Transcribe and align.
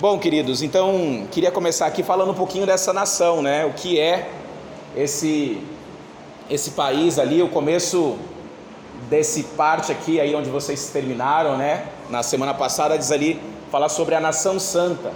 Bom, 0.00 0.18
queridos, 0.18 0.62
então 0.62 1.28
queria 1.30 1.50
começar 1.50 1.84
aqui 1.84 2.02
falando 2.02 2.30
um 2.30 2.34
pouquinho 2.34 2.64
dessa 2.64 2.90
nação, 2.90 3.42
né? 3.42 3.66
O 3.66 3.74
que 3.74 4.00
é 4.00 4.30
esse 4.96 5.60
esse 6.48 6.70
país 6.70 7.18
ali, 7.18 7.42
o 7.42 7.48
começo 7.48 8.16
desse 9.10 9.42
parte 9.42 9.92
aqui 9.92 10.18
aí 10.18 10.34
onde 10.34 10.48
vocês 10.48 10.88
terminaram, 10.88 11.58
né? 11.58 11.84
Na 12.08 12.22
semana 12.22 12.54
passada 12.54 12.96
diz 12.96 13.12
ali 13.12 13.38
falar 13.70 13.90
sobre 13.90 14.14
a 14.14 14.20
nação 14.22 14.58
santa. 14.58 15.12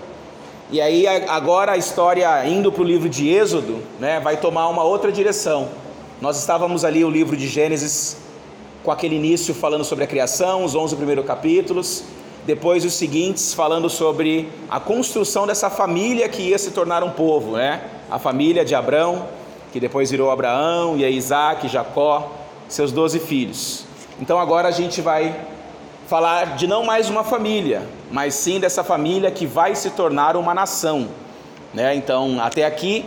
E 0.71 0.83
aí 0.83 1.07
agora 1.07 1.73
a 1.73 1.79
história 1.79 2.47
indo 2.47 2.71
para 2.71 2.83
o 2.83 2.85
livro 2.85 3.09
de 3.09 3.27
Êxodo, 3.27 3.79
né, 3.99 4.21
vai 4.21 4.37
tomar 4.37 4.69
uma 4.69 4.85
outra 4.85 5.11
direção. 5.11 5.71
Nós 6.21 6.39
estávamos 6.39 6.85
ali 6.85 7.03
o 7.03 7.09
livro 7.11 7.39
de 7.39 7.49
Gênesis 7.49 8.19
com 8.83 8.91
aquele 8.91 9.17
início 9.17 9.55
falando 9.55 9.83
sobre 9.83 10.05
a 10.05 10.07
criação, 10.07 10.63
os 10.63 10.75
11 10.75 10.95
primeiros 10.95 11.25
capítulos, 11.25 12.05
depois 12.47 12.85
os 12.85 12.93
seguintes 12.93 13.55
falando 13.55 13.89
sobre 13.89 14.51
a 14.69 14.79
construção 14.79 15.47
dessa 15.47 15.71
família 15.71 16.29
que 16.29 16.43
ia 16.43 16.59
se 16.59 16.73
tornar 16.73 17.03
um 17.03 17.11
povo, 17.11 17.57
né? 17.57 17.83
A 18.11 18.19
família 18.19 18.65
de 18.65 18.75
Abraão, 18.75 19.27
que 19.73 19.81
depois 19.81 20.11
virou 20.11 20.31
Abraão, 20.31 20.97
e 20.97 21.05
a 21.05 21.11
Isaac, 21.11 21.69
Jacó, 21.69 22.31
seus 22.69 22.93
doze 22.93 23.19
filhos. 23.19 23.85
Então 24.21 24.39
agora 24.39 24.69
a 24.69 24.71
gente 24.71 25.01
vai 25.01 25.35
falar 26.07 26.57
de 26.57 26.67
não 26.67 26.85
mais 26.85 27.09
uma 27.09 27.25
família, 27.25 27.83
mas 28.11 28.35
sim 28.35 28.61
dessa 28.61 28.85
família 28.85 29.31
que 29.31 29.47
vai 29.47 29.75
se 29.75 29.91
tornar 29.91 30.37
uma 30.37 30.55
nação. 30.55 31.09
Né? 31.73 31.95
Então, 31.95 32.39
até 32.41 32.65
aqui, 32.65 33.05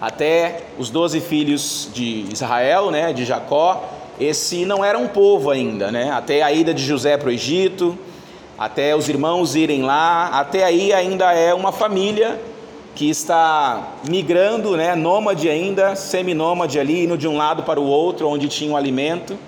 até 0.00 0.62
os 0.78 0.90
doze 0.90 1.20
filhos 1.20 1.88
de 1.94 2.26
Israel, 2.30 2.90
né, 2.90 3.12
de 3.12 3.24
Jacó, 3.24 3.84
esse 4.18 4.66
não 4.66 4.84
era 4.84 4.98
um 4.98 5.08
povo 5.08 5.50
ainda, 5.50 5.90
né? 5.92 6.10
até 6.10 6.42
a 6.42 6.52
ida 6.52 6.74
de 6.74 6.84
José 6.84 7.16
para 7.16 7.28
o 7.28 7.32
Egito, 7.32 7.96
até 8.60 8.94
os 8.94 9.08
irmãos 9.08 9.56
irem 9.56 9.80
lá, 9.80 10.26
até 10.26 10.64
aí 10.64 10.92
ainda 10.92 11.32
é 11.32 11.54
uma 11.54 11.72
família 11.72 12.38
que 12.94 13.08
está 13.08 13.94
migrando, 14.06 14.76
né, 14.76 14.94
nômade 14.94 15.48
ainda, 15.48 15.96
seminômade 15.96 16.78
ali, 16.78 17.04
indo 17.04 17.16
de 17.16 17.26
um 17.26 17.38
lado 17.38 17.62
para 17.62 17.80
o 17.80 17.86
outro, 17.86 18.28
onde 18.28 18.48
tinha 18.48 18.70
o 18.70 18.76
alimento, 18.76 19.38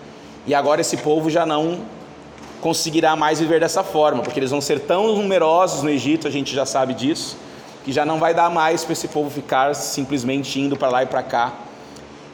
e 0.46 0.54
agora 0.54 0.80
esse 0.80 0.96
povo 0.96 1.28
já 1.28 1.44
não 1.44 1.80
conseguirá 2.62 3.14
mais 3.14 3.38
viver 3.38 3.60
dessa 3.60 3.84
forma, 3.84 4.22
porque 4.22 4.40
eles 4.40 4.50
vão 4.50 4.62
ser 4.62 4.80
tão 4.80 5.14
numerosos 5.14 5.82
no 5.82 5.90
Egito, 5.90 6.26
a 6.26 6.30
gente 6.30 6.54
já 6.54 6.64
sabe 6.64 6.94
disso, 6.94 7.36
que 7.84 7.92
já 7.92 8.06
não 8.06 8.18
vai 8.18 8.32
dar 8.32 8.48
mais 8.48 8.82
para 8.82 8.94
esse 8.94 9.08
povo 9.08 9.28
ficar 9.28 9.74
simplesmente 9.74 10.58
indo 10.58 10.74
para 10.74 10.88
lá 10.88 11.02
e 11.02 11.06
para 11.06 11.22
cá. 11.22 11.52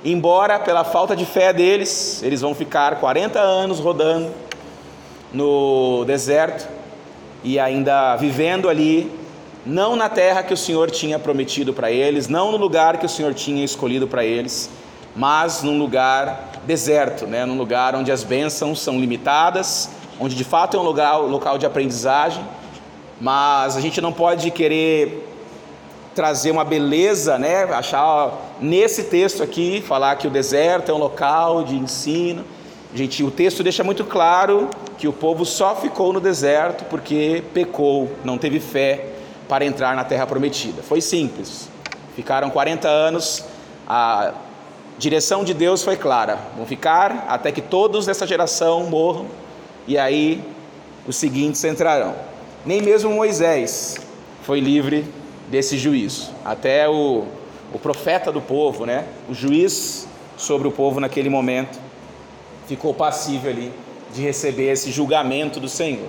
Embora 0.05 0.61
pela 0.61 0.85
falta 0.85 1.17
de 1.17 1.27
fé 1.27 1.53
deles, 1.53 2.23
eles 2.23 2.41
vão 2.41 2.55
ficar 2.55 3.01
40 3.01 3.41
anos 3.41 3.81
rodando, 3.81 4.33
no 5.33 6.05
deserto 6.07 6.69
e 7.45 7.59
ainda 7.59 8.17
vivendo 8.17 8.69
ali, 8.69 9.11
não 9.65 9.97
na 9.97 10.09
terra 10.09 10.43
que 10.43 10.55
o 10.55 10.57
Senhor 10.57 10.91
tinha 10.91 11.19
prometido 11.19 11.73
para 11.73 11.91
eles, 11.91 12.29
não 12.29 12.51
no 12.51 12.57
lugar 12.57 12.99
que 12.99 13.07
o 13.07 13.09
Senhor 13.09 13.35
tinha 13.35 13.65
escolhido 13.65 14.07
para 14.07 14.25
eles, 14.25 14.71
mas 15.15 15.63
num 15.63 15.79
lugar 15.79 16.49
deserto, 16.67 17.27
né? 17.27 17.45
num 17.45 17.57
lugar 17.57 17.95
onde 17.95 18.11
as 18.11 18.23
bênçãos 18.25 18.81
são 18.81 18.99
limitadas, 18.99 19.91
onde 20.21 20.35
de 20.35 20.45
fato 20.45 20.77
é 20.77 20.81
um 20.81 20.83
lugar, 20.83 21.17
local 21.17 21.59
de 21.59 21.67
aprendizagem, 21.67 22.45
mas 23.21 23.77
a 23.77 23.81
gente 23.81 24.01
não 24.01 24.13
pode 24.13 24.51
querer 24.51 25.27
trazer 26.15 26.51
uma 26.51 26.65
beleza, 26.65 27.39
né? 27.39 27.65
achar 27.65 28.33
nesse 28.61 29.05
texto 29.05 29.43
aqui, 29.43 29.83
falar 29.87 30.17
que 30.17 30.27
o 30.27 30.31
deserto 30.31 30.91
é 30.91 30.95
um 30.95 30.99
local 30.99 31.63
de 31.63 31.77
ensino. 31.77 32.45
Gente, 32.95 33.23
o 33.23 33.31
texto 33.31 33.63
deixa 33.63 33.85
muito 33.85 34.05
claro 34.05 34.69
que 34.97 35.07
o 35.07 35.13
povo 35.13 35.45
só 35.45 35.77
ficou 35.77 36.13
no 36.13 36.21
deserto 36.21 36.85
porque 36.87 37.43
pecou, 37.53 38.11
não 38.25 38.39
teve 38.39 38.59
fé 38.61 39.07
para 39.47 39.65
entrar 39.65 39.95
na 39.95 40.05
terra 40.05 40.27
prometida. 40.27 40.83
Foi 40.83 41.01
simples. 41.01 41.69
Ficaram 42.17 42.49
40 42.51 42.89
anos, 42.89 43.45
a 43.87 44.33
direção 44.99 45.45
de 45.45 45.53
Deus 45.53 45.83
foi 45.83 45.97
clara: 45.97 46.39
vão 46.57 46.67
ficar 46.67 47.27
até 47.29 47.53
que 47.53 47.61
todos 47.61 48.07
dessa 48.07 48.27
geração 48.27 48.85
morram, 48.85 49.27
e 49.87 49.99
aí 49.99 50.43
os 51.07 51.17
seguintes 51.17 51.63
entrarão. 51.65 52.15
Nem 52.65 52.83
mesmo 52.83 53.11
Moisés 53.11 53.99
foi 54.43 54.61
livre 54.61 55.05
desse 55.49 55.77
juízo. 55.77 56.31
Até 56.45 56.89
o, 56.89 57.25
o 57.73 57.79
profeta 57.79 58.33
do 58.33 58.41
povo, 58.41 58.87
né? 58.87 59.05
o 59.29 59.35
juiz 59.35 60.09
sobre 60.37 60.67
o 60.67 60.71
povo 60.71 61.01
naquele 61.01 61.29
momento, 61.29 61.79
ficou 62.69 62.93
passível 62.93 63.51
ali 63.51 63.73
de 64.15 64.23
receber 64.23 64.71
esse 64.71 64.93
julgamento 64.93 65.59
do 65.59 65.69
Senhor. 65.69 66.07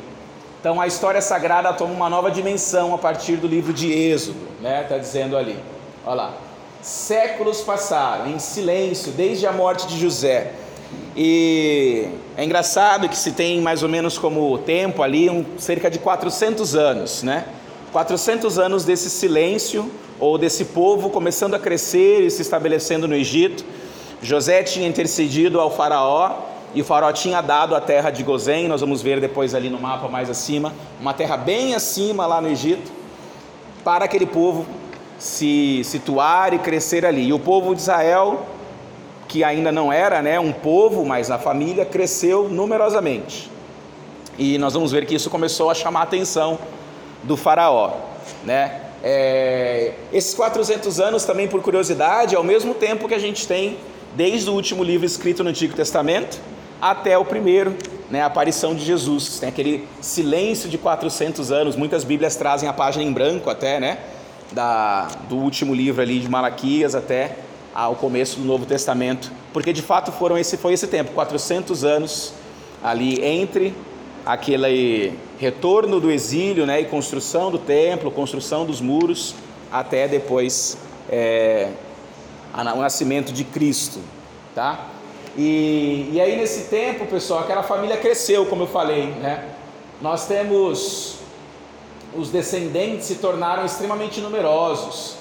Então 0.60 0.80
a 0.80 0.86
história 0.86 1.22
sagrada 1.22 1.72
toma 1.72 1.94
uma 1.94 2.10
nova 2.10 2.30
dimensão 2.30 2.94
a 2.94 2.98
partir 2.98 3.38
do 3.38 3.48
livro 3.48 3.72
de 3.72 3.92
Êxodo, 3.92 4.40
né? 4.62 4.84
Está 4.84 4.98
dizendo 4.98 5.38
ali, 5.38 5.58
olha 6.06 6.16
lá. 6.16 6.34
Séculos 6.82 7.62
passaram 7.62 8.28
em 8.28 8.40
silêncio 8.40 9.14
desde 9.14 9.48
a 9.48 9.54
morte 9.54 9.88
de 9.88 9.98
José. 9.98 10.52
E 11.16 12.08
é 12.36 12.44
engraçado 12.44 13.08
que 13.08 13.18
se 13.18 13.32
tem 13.32 13.62
mais 13.62 13.84
ou 13.84 13.90
menos 13.90 14.18
como 14.18 14.58
tempo 14.60 15.02
ali 15.02 15.30
um, 15.30 15.46
cerca 15.58 15.90
de 15.90 16.00
400 16.00 16.76
anos, 16.76 17.24
né? 17.24 17.46
400 17.92 18.60
anos 18.60 18.84
desse 18.84 19.10
silêncio 19.10 19.90
ou 20.20 20.38
desse 20.38 20.66
povo 20.66 21.10
começando 21.10 21.54
a 21.54 21.60
crescer 21.60 22.22
e 22.22 22.30
se 22.30 22.42
estabelecendo 22.42 23.08
no 23.08 23.16
Egito. 23.16 23.64
José 24.22 24.62
tinha 24.64 24.88
intercedido 24.88 25.60
ao 25.60 25.72
faraó 25.72 26.49
e 26.74 26.82
o 26.82 26.86
faraó 26.86 27.12
tinha 27.12 27.42
dado 27.42 27.76
a 27.76 27.82
terra 27.82 28.12
de 28.12 28.24
Gozém, 28.24 28.68
nós 28.68 28.82
vamos 28.82 29.02
ver 29.02 29.20
depois 29.20 29.56
ali 29.56 29.70
no 29.70 29.80
mapa 29.80 30.08
mais 30.08 30.30
acima, 30.30 30.74
uma 31.00 31.14
terra 31.14 31.36
bem 31.36 31.74
acima 31.74 32.26
lá 32.26 32.40
no 32.40 32.48
Egito, 32.48 32.92
para 33.84 34.06
aquele 34.06 34.26
povo 34.26 34.66
se 35.18 35.82
situar 35.84 36.54
e 36.54 36.60
crescer 36.60 37.06
ali. 37.06 37.28
E 37.28 37.34
o 37.34 37.40
povo 37.40 37.74
de 37.74 37.82
Israel, 37.82 38.46
que 39.28 39.44
ainda 39.44 39.72
não 39.72 39.92
era 39.92 40.22
né, 40.22 40.40
um 40.40 40.52
povo, 40.52 41.06
mas 41.06 41.32
a 41.32 41.40
família 41.40 41.86
cresceu 41.86 42.48
numerosamente. 42.48 43.50
E 44.38 44.58
nós 44.58 44.74
vamos 44.74 44.92
ver 44.92 45.06
que 45.06 45.16
isso 45.16 45.30
começou 45.30 45.70
a 45.70 45.74
chamar 45.74 46.02
a 46.02 46.04
atenção 46.04 46.58
do 47.24 47.36
faraó. 47.36 47.94
Né? 48.44 48.80
É, 49.04 49.94
esses 50.14 50.34
400 50.34 51.00
anos 51.00 51.26
também, 51.26 51.48
por 51.48 51.62
curiosidade, 51.62 52.36
é 52.36 52.40
o 52.40 52.44
mesmo 52.44 52.74
tempo 52.74 53.08
que 53.08 53.14
a 53.14 53.20
gente 53.20 53.48
tem 53.48 53.78
desde 54.16 54.50
o 54.50 54.54
último 54.54 54.84
livro 54.84 55.06
escrito 55.06 55.44
no 55.44 55.50
Antigo 55.50 55.76
Testamento, 55.76 56.40
até 56.82 57.18
o 57.18 57.26
primeiro, 57.26 57.76
né, 58.10 58.22
a 58.22 58.26
aparição 58.26 58.74
de 58.74 58.84
Jesus. 58.84 59.40
Tem 59.40 59.50
aquele 59.50 59.88
silêncio 60.02 60.70
de 60.70 60.78
400 60.78 61.52
anos, 61.52 61.76
muitas 61.76 62.04
Bíblias 62.04 62.36
trazem 62.36 62.68
a 62.68 62.74
página 62.74 63.04
em 63.04 63.12
branco 63.12 63.50
até, 63.50 63.80
né, 63.80 64.00
da, 64.52 65.08
do 65.28 65.36
último 65.36 65.74
livro 65.74 66.02
ali 66.02 66.20
de 66.20 66.30
Malaquias 66.30 66.96
até 66.96 67.36
ao 67.74 67.96
começo 67.96 68.40
do 68.40 68.46
Novo 68.46 68.66
Testamento, 68.66 69.32
porque 69.54 69.72
de 69.72 69.82
fato 69.82 70.12
foram 70.12 70.38
esse 70.38 70.58
foi 70.58 70.74
esse 70.74 70.88
tempo, 70.88 71.12
400 71.12 71.84
anos 71.84 72.34
ali 72.84 73.24
entre 73.24 73.76
aquele 74.26 75.14
retorno 75.40 76.00
do 76.00 76.12
exílio, 76.12 76.66
né, 76.66 76.82
e 76.82 76.86
construção 76.86 77.52
do 77.52 77.58
templo, 77.58 78.12
construção 78.12 78.66
dos 78.66 78.82
muros, 78.82 79.36
até 79.72 80.08
depois 80.08 80.78
é, 81.10 81.70
o 82.54 82.80
nascimento 82.80 83.32
de 83.32 83.44
Cristo, 83.44 84.00
tá? 84.54 84.88
E, 85.42 86.10
e 86.12 86.20
aí 86.20 86.36
nesse 86.36 86.66
tempo, 86.66 87.06
pessoal, 87.06 87.40
aquela 87.40 87.64
família 87.64 87.96
cresceu, 87.96 88.46
como 88.46 88.64
eu 88.64 88.68
falei, 88.68 89.06
né? 89.06 89.46
Nós 90.02 90.28
temos 90.28 91.16
os 92.14 92.30
descendentes 92.30 93.06
se 93.06 93.16
tornaram 93.16 93.66
extremamente 93.66 94.20
numerosos. 94.20 95.16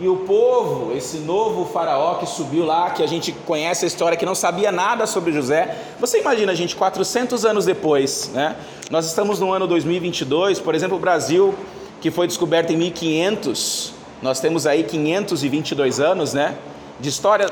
E 0.00 0.08
o 0.08 0.16
povo, 0.16 0.96
esse 0.96 1.18
novo 1.18 1.66
faraó 1.66 2.16
que 2.16 2.26
subiu 2.26 2.66
lá, 2.66 2.90
que 2.90 3.00
a 3.00 3.06
gente 3.06 3.30
conhece 3.46 3.84
a 3.84 3.88
história, 3.88 4.16
que 4.16 4.26
não 4.26 4.34
sabia 4.34 4.72
nada 4.72 5.06
sobre 5.06 5.30
José. 5.30 5.76
Você 6.00 6.18
imagina, 6.18 6.52
gente, 6.52 6.74
400 6.74 7.44
anos 7.44 7.64
depois, 7.64 8.28
né? 8.34 8.56
Nós 8.90 9.06
estamos 9.06 9.38
no 9.38 9.52
ano 9.52 9.68
2022, 9.68 10.58
por 10.58 10.74
exemplo, 10.74 10.96
o 10.96 11.00
Brasil, 11.00 11.54
que 12.00 12.10
foi 12.10 12.26
descoberto 12.26 12.72
em 12.72 12.76
1500, 12.76 13.92
nós 14.20 14.40
temos 14.40 14.66
aí 14.66 14.82
522 14.82 16.00
anos, 16.00 16.34
né? 16.34 16.56
De 16.98 17.08
história 17.08 17.46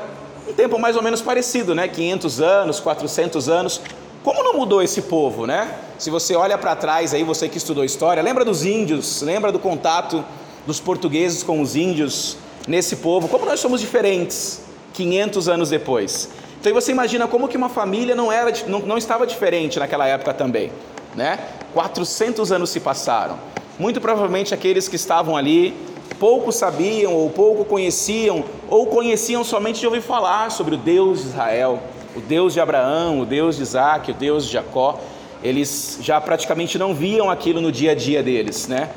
um 0.49 0.53
tempo 0.53 0.79
mais 0.79 0.95
ou 0.95 1.03
menos 1.03 1.21
parecido, 1.21 1.75
né? 1.75 1.87
500 1.87 2.41
anos, 2.41 2.79
400 2.79 3.47
anos. 3.47 3.81
Como 4.23 4.43
não 4.43 4.55
mudou 4.55 4.81
esse 4.81 5.03
povo, 5.03 5.45
né? 5.45 5.75
Se 5.97 6.09
você 6.09 6.35
olha 6.35 6.57
para 6.57 6.75
trás 6.75 7.13
aí, 7.13 7.23
você 7.23 7.47
que 7.47 7.57
estudou 7.57 7.83
história, 7.85 8.21
lembra 8.23 8.43
dos 8.43 8.65
índios, 8.65 9.21
lembra 9.21 9.51
do 9.51 9.59
contato 9.59 10.25
dos 10.65 10.79
portugueses 10.79 11.43
com 11.43 11.61
os 11.61 11.75
índios 11.75 12.35
nesse 12.67 12.97
povo? 12.97 13.27
Como 13.27 13.45
nós 13.45 13.59
somos 13.59 13.79
diferentes 13.79 14.61
500 14.93 15.47
anos 15.47 15.69
depois. 15.69 16.29
Então 16.59 16.73
você 16.73 16.91
imagina 16.91 17.27
como 17.27 17.47
que 17.47 17.55
uma 17.55 17.69
família 17.69 18.15
não 18.15 18.31
era 18.31 18.51
não, 18.67 18.79
não 18.79 18.97
estava 18.97 19.25
diferente 19.25 19.79
naquela 19.79 20.07
época 20.07 20.33
também, 20.33 20.71
né? 21.15 21.39
400 21.73 22.51
anos 22.51 22.69
se 22.69 22.79
passaram. 22.79 23.37
Muito 23.77 24.01
provavelmente 24.01 24.53
aqueles 24.53 24.89
que 24.89 24.97
estavam 24.97 25.37
ali 25.37 25.73
pouco 26.15 26.51
sabiam 26.51 27.13
ou 27.13 27.29
pouco 27.29 27.65
conheciam, 27.65 28.43
ou 28.69 28.87
conheciam 28.87 29.43
somente 29.43 29.79
de 29.79 29.85
ouvir 29.85 30.01
falar 30.01 30.51
sobre 30.51 30.75
o 30.75 30.77
Deus 30.77 31.21
de 31.21 31.27
Israel, 31.27 31.79
o 32.15 32.21
Deus 32.21 32.53
de 32.53 32.59
Abraão, 32.59 33.19
o 33.19 33.25
Deus 33.25 33.57
de 33.57 33.63
Isaac, 33.63 34.11
o 34.11 34.13
Deus 34.13 34.45
de 34.45 34.53
Jacó. 34.53 34.99
Eles 35.43 35.99
já 36.01 36.19
praticamente 36.19 36.77
não 36.77 36.93
viam 36.93 37.29
aquilo 37.29 37.61
no 37.61 37.71
dia 37.71 37.91
a 37.91 37.95
dia 37.95 38.21
deles, 38.21 38.67
né? 38.67 38.89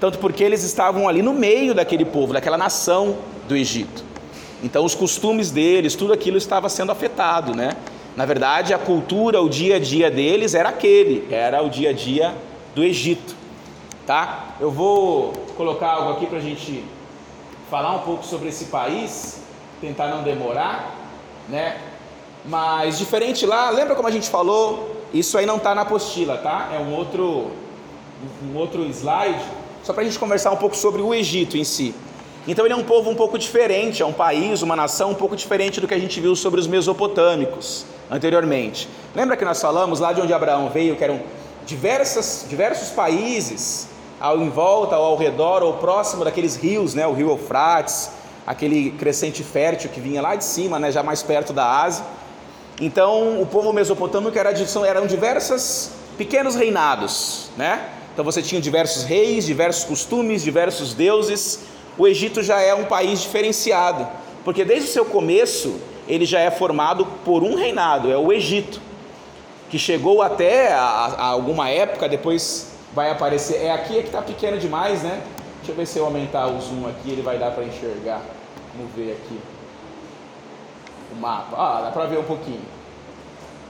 tanto 0.00 0.18
porque 0.18 0.44
eles 0.44 0.62
estavam 0.62 1.08
ali 1.08 1.22
no 1.22 1.32
meio 1.32 1.74
daquele 1.74 2.04
povo, 2.04 2.32
daquela 2.32 2.58
nação 2.58 3.16
do 3.48 3.56
Egito. 3.56 4.04
Então 4.62 4.84
os 4.84 4.94
costumes 4.94 5.50
deles, 5.50 5.94
tudo 5.94 6.12
aquilo 6.12 6.36
estava 6.36 6.68
sendo 6.68 6.92
afetado, 6.92 7.54
né? 7.54 7.76
Na 8.16 8.24
verdade, 8.24 8.72
a 8.72 8.78
cultura, 8.78 9.40
o 9.42 9.48
dia 9.48 9.76
a 9.76 9.78
dia 9.78 10.10
deles 10.10 10.54
era 10.54 10.70
aquele, 10.70 11.26
era 11.30 11.62
o 11.62 11.68
dia 11.68 11.90
a 11.90 11.92
dia 11.92 12.34
do 12.74 12.82
Egito, 12.82 13.35
tá? 14.06 14.54
Eu 14.60 14.70
vou 14.70 15.32
colocar 15.56 15.90
algo 15.90 16.12
aqui 16.12 16.26
para 16.26 16.38
a 16.38 16.40
gente 16.40 16.84
falar 17.68 17.92
um 17.96 17.98
pouco 18.00 18.24
sobre 18.24 18.48
esse 18.48 18.66
país, 18.66 19.40
tentar 19.80 20.06
não 20.06 20.22
demorar, 20.22 20.94
né? 21.48 21.78
Mas 22.44 22.98
diferente 22.98 23.44
lá, 23.44 23.70
lembra 23.70 23.96
como 23.96 24.06
a 24.06 24.10
gente 24.10 24.30
falou? 24.30 24.96
Isso 25.12 25.36
aí 25.36 25.44
não 25.44 25.56
está 25.56 25.74
na 25.74 25.82
apostila, 25.82 26.38
tá? 26.38 26.70
É 26.72 26.78
um 26.78 26.94
outro, 26.94 27.50
um 28.44 28.56
outro 28.56 28.84
slide, 28.84 29.44
só 29.82 29.92
para 29.92 30.02
a 30.02 30.04
gente 30.04 30.18
conversar 30.18 30.52
um 30.52 30.56
pouco 30.56 30.76
sobre 30.76 31.02
o 31.02 31.12
Egito 31.12 31.56
em 31.56 31.64
si. 31.64 31.92
Então 32.46 32.64
ele 32.64 32.74
é 32.74 32.76
um 32.76 32.84
povo 32.84 33.10
um 33.10 33.14
pouco 33.16 33.36
diferente, 33.36 34.02
é 34.02 34.06
um 34.06 34.12
país, 34.12 34.62
uma 34.62 34.76
nação 34.76 35.10
um 35.10 35.14
pouco 35.14 35.34
diferente 35.34 35.80
do 35.80 35.88
que 35.88 35.94
a 35.94 35.98
gente 35.98 36.20
viu 36.20 36.36
sobre 36.36 36.60
os 36.60 36.68
mesopotâmicos 36.68 37.84
anteriormente. 38.08 38.88
Lembra 39.16 39.36
que 39.36 39.44
nós 39.44 39.60
falamos 39.60 39.98
lá 39.98 40.12
de 40.12 40.20
onde 40.20 40.32
Abraão 40.32 40.70
veio, 40.70 40.94
que 40.94 41.02
eram 41.02 41.20
diversas, 41.66 42.46
diversos 42.48 42.90
países 42.90 43.88
ao 44.20 44.40
em 44.40 44.48
volta, 44.48 44.98
ou 44.98 45.04
ao 45.04 45.16
redor, 45.16 45.62
ou 45.62 45.74
próximo 45.74 46.24
daqueles 46.24 46.56
rios, 46.56 46.94
né? 46.94 47.06
o 47.06 47.12
rio 47.12 47.30
Eufrates, 47.30 48.10
aquele 48.46 48.92
crescente 48.92 49.42
fértil 49.42 49.90
que 49.90 50.00
vinha 50.00 50.22
lá 50.22 50.34
de 50.34 50.44
cima, 50.44 50.78
né? 50.78 50.90
já 50.90 51.02
mais 51.02 51.22
perto 51.22 51.52
da 51.52 51.82
Ásia. 51.82 52.04
Então 52.80 53.40
o 53.40 53.46
povo 53.46 53.72
mesopotâmico 53.72 54.38
era, 54.38 54.52
eram 54.86 55.06
diversos 55.06 55.90
pequenos 56.16 56.54
reinados, 56.54 57.50
né? 57.56 57.88
Então 58.12 58.24
você 58.24 58.42
tinha 58.42 58.60
diversos 58.60 59.02
reis, 59.02 59.44
diversos 59.44 59.84
costumes, 59.84 60.42
diversos 60.42 60.94
deuses, 60.94 61.60
o 61.98 62.06
Egito 62.06 62.42
já 62.42 62.60
é 62.60 62.74
um 62.74 62.84
país 62.84 63.20
diferenciado, 63.20 64.06
porque 64.44 64.64
desde 64.64 64.88
o 64.88 64.92
seu 64.92 65.04
começo 65.04 65.78
ele 66.08 66.24
já 66.24 66.40
é 66.40 66.50
formado 66.50 67.06
por 67.24 67.42
um 67.42 67.54
reinado, 67.54 68.10
é 68.10 68.16
o 68.16 68.32
Egito, 68.32 68.80
que 69.68 69.78
chegou 69.78 70.22
até 70.22 70.72
a, 70.72 70.78
a 70.78 71.26
alguma 71.26 71.68
época, 71.68 72.08
depois 72.08 72.75
vai 72.96 73.10
aparecer. 73.10 73.62
É 73.62 73.70
aqui 73.70 73.98
é 73.98 74.00
que 74.00 74.06
está 74.06 74.22
pequeno 74.22 74.56
demais, 74.56 75.02
né? 75.02 75.20
Deixa 75.58 75.72
eu 75.72 75.76
ver 75.76 75.86
se 75.86 75.98
eu 75.98 76.06
aumentar 76.06 76.46
o 76.46 76.58
zoom 76.58 76.88
aqui, 76.88 77.10
ele 77.10 77.20
vai 77.20 77.38
dar 77.38 77.50
para 77.50 77.62
enxergar. 77.62 78.22
Vamos 78.74 78.90
ver 78.94 79.12
aqui 79.12 79.38
o 81.12 81.20
mapa. 81.20 81.54
Ah, 81.56 81.82
dá 81.82 81.90
para 81.90 82.06
ver 82.06 82.18
um 82.18 82.24
pouquinho. 82.24 82.64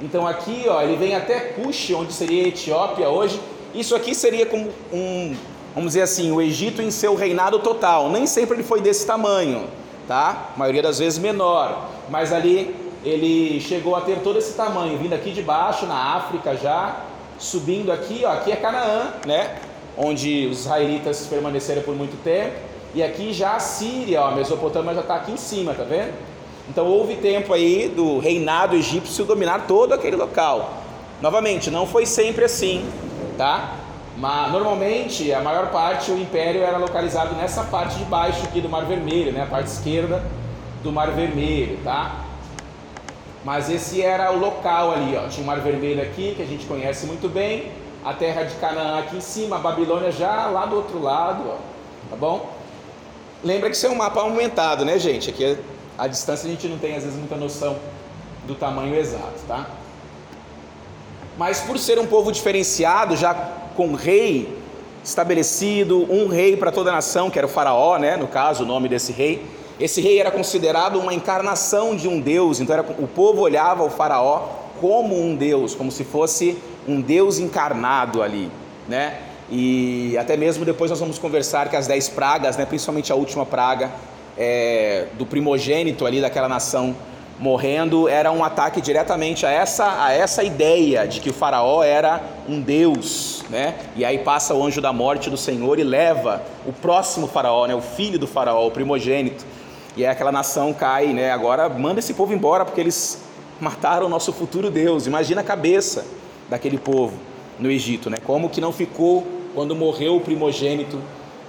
Então 0.00 0.28
aqui, 0.28 0.66
ó, 0.68 0.80
ele 0.80 0.94
vem 0.94 1.16
até 1.16 1.40
Cush, 1.40 1.90
onde 1.90 2.12
seria 2.12 2.46
Etiópia 2.46 3.08
hoje. 3.08 3.40
Isso 3.74 3.96
aqui 3.96 4.14
seria 4.14 4.46
como 4.46 4.72
um 4.92 5.34
vamos 5.74 5.90
dizer 5.90 6.02
assim, 6.02 6.32
o 6.32 6.40
Egito 6.40 6.80
em 6.80 6.90
seu 6.90 7.14
reinado 7.14 7.58
total. 7.58 8.08
Nem 8.08 8.26
sempre 8.26 8.56
ele 8.56 8.62
foi 8.62 8.80
desse 8.80 9.06
tamanho, 9.06 9.66
tá? 10.08 10.50
A 10.54 10.58
maioria 10.58 10.82
das 10.82 11.00
vezes 11.00 11.18
menor, 11.18 11.88
mas 12.08 12.32
ali 12.32 12.74
ele 13.04 13.60
chegou 13.60 13.94
a 13.94 14.00
ter 14.00 14.20
todo 14.20 14.38
esse 14.38 14.54
tamanho, 14.54 14.96
vindo 14.96 15.12
aqui 15.12 15.32
de 15.32 15.42
baixo, 15.42 15.84
na 15.84 16.16
África 16.16 16.56
já, 16.56 16.96
subindo 17.38 17.92
aqui, 17.92 18.22
ó, 18.24 18.32
aqui 18.32 18.52
é 18.52 18.56
Canaã, 18.56 19.12
né? 19.26 19.56
Onde 19.96 20.46
os 20.46 20.60
israelitas 20.60 21.26
permaneceram 21.26 21.82
por 21.82 21.94
muito 21.94 22.22
tempo, 22.22 22.54
e 22.94 23.02
aqui 23.02 23.32
já 23.32 23.56
a 23.56 23.60
Síria, 23.60 24.22
ó, 24.22 24.28
a 24.28 24.32
Mesopotâmia 24.32 24.94
já 24.94 25.00
está 25.00 25.16
aqui 25.16 25.32
em 25.32 25.36
cima, 25.36 25.74
tá 25.74 25.84
vendo? 25.84 26.12
Então 26.68 26.86
houve 26.86 27.16
tempo 27.16 27.52
aí 27.52 27.88
do 27.88 28.18
reinado 28.18 28.74
egípcio 28.74 29.24
dominar 29.24 29.66
todo 29.66 29.92
aquele 29.92 30.16
local. 30.16 30.82
Novamente, 31.20 31.70
não 31.70 31.86
foi 31.86 32.04
sempre 32.04 32.44
assim, 32.44 32.84
tá? 33.38 33.74
Mas 34.18 34.50
normalmente 34.50 35.32
a 35.32 35.40
maior 35.40 35.70
parte 35.70 36.10
o 36.10 36.18
império 36.18 36.62
era 36.62 36.78
localizado 36.78 37.34
nessa 37.34 37.64
parte 37.64 37.96
de 37.96 38.04
baixo 38.04 38.42
aqui 38.44 38.60
do 38.60 38.68
Mar 38.68 38.84
Vermelho, 38.84 39.32
né? 39.32 39.42
A 39.42 39.46
parte 39.46 39.68
esquerda 39.68 40.22
do 40.82 40.90
Mar 40.90 41.10
Vermelho, 41.12 41.78
tá? 41.84 42.25
Mas 43.46 43.70
esse 43.70 44.02
era 44.02 44.32
o 44.32 44.40
local 44.40 44.90
ali, 44.90 45.16
ó. 45.16 45.28
Tinha 45.28 45.44
o 45.44 45.46
Mar 45.46 45.60
Vermelho 45.60 46.02
aqui, 46.02 46.34
que 46.34 46.42
a 46.42 46.44
gente 46.44 46.66
conhece 46.66 47.06
muito 47.06 47.28
bem, 47.28 47.70
a 48.04 48.12
terra 48.12 48.42
de 48.42 48.56
Canaã 48.56 48.98
aqui 48.98 49.18
em 49.18 49.20
cima, 49.20 49.54
a 49.54 49.58
Babilônia 49.60 50.10
já 50.10 50.48
lá 50.48 50.66
do 50.66 50.74
outro 50.74 51.00
lado, 51.00 51.44
ó. 51.48 51.56
Tá 52.10 52.16
bom? 52.16 52.50
Lembra 53.44 53.70
que 53.70 53.76
isso 53.76 53.86
é 53.86 53.88
um 53.88 53.94
mapa 53.94 54.20
aumentado, 54.20 54.84
né, 54.84 54.98
gente? 54.98 55.30
Aqui 55.30 55.56
a 55.96 56.08
distância 56.08 56.48
a 56.48 56.50
gente 56.50 56.66
não 56.66 56.76
tem 56.76 56.96
às 56.96 57.04
vezes 57.04 57.16
muita 57.16 57.36
noção 57.36 57.76
do 58.48 58.56
tamanho 58.56 58.96
exato, 58.96 59.38
tá? 59.46 59.64
Mas 61.38 61.60
por 61.60 61.78
ser 61.78 62.00
um 62.00 62.06
povo 62.06 62.32
diferenciado, 62.32 63.16
já 63.16 63.32
com 63.76 63.94
rei 63.94 64.58
estabelecido, 65.04 66.04
um 66.12 66.26
rei 66.26 66.56
para 66.56 66.72
toda 66.72 66.90
a 66.90 66.94
nação, 66.94 67.30
que 67.30 67.38
era 67.38 67.46
o 67.46 67.50
faraó, 67.50 67.96
né, 67.96 68.16
no 68.16 68.26
caso, 68.26 68.64
o 68.64 68.66
nome 68.66 68.88
desse 68.88 69.12
rei. 69.12 69.46
Esse 69.78 70.00
rei 70.00 70.18
era 70.18 70.30
considerado 70.30 70.98
uma 70.98 71.12
encarnação 71.12 71.94
de 71.94 72.08
um 72.08 72.18
deus, 72.18 72.60
então 72.60 72.74
era, 72.74 72.82
o 72.98 73.06
povo 73.06 73.42
olhava 73.42 73.84
o 73.84 73.90
faraó 73.90 74.48
como 74.80 75.20
um 75.20 75.34
deus, 75.34 75.74
como 75.74 75.92
se 75.92 76.04
fosse 76.04 76.56
um 76.88 77.00
deus 77.00 77.38
encarnado 77.38 78.22
ali, 78.22 78.50
né? 78.88 79.18
E 79.50 80.16
até 80.18 80.36
mesmo 80.36 80.64
depois 80.64 80.90
nós 80.90 80.98
vamos 80.98 81.18
conversar 81.18 81.68
que 81.68 81.76
as 81.76 81.86
dez 81.86 82.08
pragas, 82.08 82.56
né, 82.56 82.64
principalmente 82.66 83.12
a 83.12 83.14
última 83.14 83.46
praga 83.46 83.92
é, 84.36 85.06
do 85.14 85.24
primogênito 85.24 86.04
ali 86.04 86.20
daquela 86.20 86.48
nação 86.48 86.94
morrendo 87.38 88.08
era 88.08 88.32
um 88.32 88.42
ataque 88.42 88.80
diretamente 88.80 89.44
a 89.44 89.50
essa, 89.50 90.04
a 90.04 90.12
essa 90.12 90.42
ideia 90.42 91.06
de 91.06 91.20
que 91.20 91.30
o 91.30 91.34
faraó 91.34 91.82
era 91.82 92.22
um 92.48 92.60
deus, 92.60 93.44
né? 93.50 93.74
E 93.94 94.04
aí 94.04 94.18
passa 94.18 94.54
o 94.54 94.64
anjo 94.64 94.80
da 94.80 94.92
morte 94.92 95.28
do 95.28 95.36
Senhor 95.36 95.78
e 95.78 95.84
leva 95.84 96.42
o 96.66 96.72
próximo 96.72 97.26
faraó, 97.26 97.66
né? 97.66 97.74
O 97.74 97.82
filho 97.82 98.18
do 98.18 98.26
faraó, 98.26 98.66
o 98.66 98.70
primogênito. 98.70 99.44
E 99.96 100.04
aí 100.04 100.10
aquela 100.10 100.30
nação 100.30 100.72
cai, 100.74 101.08
né? 101.12 101.30
Agora 101.30 101.68
manda 101.68 102.00
esse 102.00 102.12
povo 102.12 102.34
embora 102.34 102.64
porque 102.64 102.80
eles 102.80 103.22
mataram 103.60 104.06
o 104.06 104.08
nosso 104.08 104.32
futuro 104.32 104.70
Deus. 104.70 105.06
Imagina 105.06 105.40
a 105.40 105.44
cabeça 105.44 106.04
daquele 106.48 106.78
povo 106.78 107.14
no 107.58 107.70
Egito, 107.70 108.10
né? 108.10 108.18
Como 108.24 108.50
que 108.50 108.60
não 108.60 108.72
ficou 108.72 109.26
quando 109.54 109.74
morreu 109.74 110.16
o 110.16 110.20
primogênito 110.20 111.00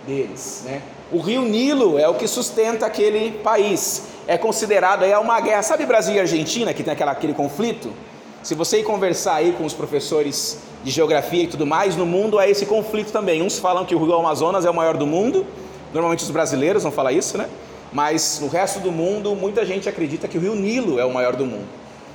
deles, 0.05 0.63
né? 0.65 0.81
O 1.11 1.19
rio 1.19 1.41
Nilo 1.43 1.99
é 1.99 2.07
o 2.07 2.15
que 2.15 2.27
sustenta 2.27 2.85
aquele 2.85 3.31
país 3.39 4.07
é 4.27 4.37
considerado 4.37 5.03
é 5.03 5.17
uma 5.17 5.39
guerra. 5.39 5.63
Sabe 5.63 5.85
Brasil 5.85 6.15
e 6.15 6.19
Argentina, 6.19 6.73
que 6.73 6.83
tem 6.83 6.93
aquela, 6.93 7.11
aquele 7.11 7.33
conflito? 7.33 7.91
Se 8.43 8.53
você 8.53 8.79
ir 8.79 8.83
conversar 8.83 9.35
aí 9.35 9.53
com 9.57 9.65
os 9.65 9.73
professores 9.73 10.59
de 10.83 10.91
geografia 10.91 11.43
e 11.43 11.47
tudo 11.47 11.65
mais, 11.65 11.95
no 11.95 12.05
mundo 12.05 12.37
há 12.37 12.47
esse 12.47 12.65
conflito 12.65 13.11
também. 13.11 13.41
Uns 13.41 13.57
falam 13.57 13.85
que 13.85 13.95
o 13.95 14.03
Rio 14.03 14.13
Amazonas 14.13 14.65
é 14.65 14.69
o 14.69 14.73
maior 14.73 14.97
do 14.97 15.07
mundo, 15.07 15.45
normalmente 15.93 16.23
os 16.23 16.29
brasileiros 16.29 16.83
vão 16.83 16.91
falar 16.91 17.13
isso, 17.13 17.37
né? 17.37 17.47
Mas 17.97 18.37
no 18.39 18.47
resto 18.47 18.79
do 18.79 18.91
mundo, 18.91 19.35
muita 19.35 19.65
gente 19.65 19.89
acredita 19.89 20.27
que 20.27 20.37
o 20.37 20.41
Rio 20.41 20.53
Nilo 20.53 20.99
é 20.99 21.03
o 21.03 21.11
maior 21.11 21.35
do 21.35 21.47
mundo. 21.47 21.65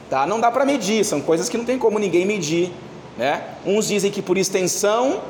Tá? 0.09 0.25
Não 0.29 0.39
dá 0.39 0.49
para 0.49 0.65
medir, 0.65 1.05
são 1.05 1.21
coisas 1.21 1.49
que 1.49 1.59
não 1.59 1.65
tem 1.65 1.77
como 1.77 1.99
ninguém 1.99 2.25
medir. 2.25 2.73
Né? 3.19 3.43
Uns 3.67 3.89
dizem 3.89 4.09
que 4.09 4.23
por 4.23 4.39
extensão 4.39 5.21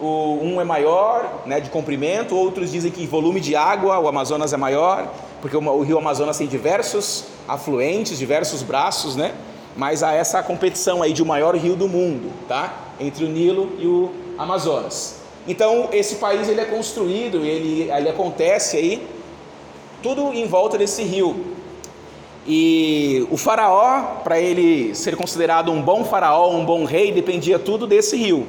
o, 0.00 0.38
um 0.40 0.60
é 0.60 0.64
maior 0.64 1.42
né, 1.44 1.58
de 1.58 1.68
comprimento, 1.68 2.36
outros 2.36 2.70
dizem 2.70 2.92
que 2.92 3.04
volume 3.08 3.40
de 3.40 3.56
água 3.56 3.98
o 3.98 4.06
Amazonas 4.06 4.52
é 4.52 4.56
maior 4.56 5.12
porque 5.42 5.56
o 5.56 5.82
rio 5.82 5.98
Amazonas 5.98 6.38
tem 6.38 6.46
diversos 6.46 7.24
afluentes, 7.48 8.18
diversos 8.18 8.62
braços, 8.62 9.16
né? 9.16 9.34
Mas 9.76 10.04
há 10.04 10.12
essa 10.12 10.40
competição 10.44 11.02
aí 11.02 11.12
de 11.12 11.24
o 11.24 11.26
maior 11.26 11.56
rio 11.56 11.74
do 11.74 11.88
mundo, 11.88 12.30
tá? 12.46 12.72
Entre 13.00 13.24
o 13.24 13.28
Nilo 13.28 13.72
e 13.80 13.86
o 13.88 14.12
Amazonas. 14.38 15.16
Então, 15.48 15.88
esse 15.90 16.16
país 16.16 16.48
ele 16.48 16.60
é 16.60 16.66
construído, 16.66 17.38
ele, 17.44 17.90
ele 17.90 18.08
acontece 18.08 18.76
aí 18.76 19.17
tudo 20.02 20.32
em 20.32 20.46
volta 20.46 20.78
desse 20.78 21.02
rio. 21.02 21.56
E 22.46 23.26
o 23.30 23.36
faraó, 23.36 24.20
para 24.24 24.40
ele 24.40 24.94
ser 24.94 25.16
considerado 25.16 25.70
um 25.70 25.82
bom 25.82 26.04
faraó, 26.04 26.50
um 26.50 26.64
bom 26.64 26.84
rei, 26.84 27.12
dependia 27.12 27.58
tudo 27.58 27.86
desse 27.86 28.16
rio. 28.16 28.46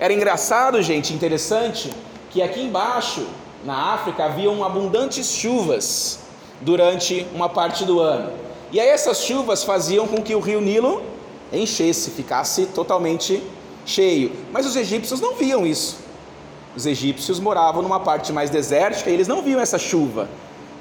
Era 0.00 0.12
engraçado, 0.12 0.82
gente, 0.82 1.12
interessante, 1.12 1.92
que 2.30 2.42
aqui 2.42 2.60
embaixo 2.60 3.26
na 3.64 3.94
África 3.94 4.24
haviam 4.24 4.64
abundantes 4.64 5.30
chuvas 5.32 6.20
durante 6.60 7.26
uma 7.34 7.48
parte 7.48 7.84
do 7.84 8.00
ano. 8.00 8.32
E 8.72 8.80
aí 8.80 8.88
essas 8.88 9.22
chuvas 9.22 9.62
faziam 9.62 10.06
com 10.06 10.22
que 10.22 10.34
o 10.34 10.40
rio 10.40 10.60
Nilo 10.60 11.02
enchesse, 11.52 12.10
ficasse 12.10 12.66
totalmente 12.66 13.42
cheio. 13.84 14.32
Mas 14.52 14.66
os 14.66 14.76
egípcios 14.76 15.20
não 15.20 15.34
viam 15.34 15.66
isso. 15.66 15.98
Os 16.76 16.86
egípcios 16.86 17.40
moravam 17.40 17.82
numa 17.82 18.00
parte 18.00 18.32
mais 18.32 18.48
desértica 18.48 19.10
e 19.10 19.14
eles 19.14 19.26
não 19.28 19.42
viam 19.42 19.60
essa 19.60 19.78
chuva. 19.78 20.28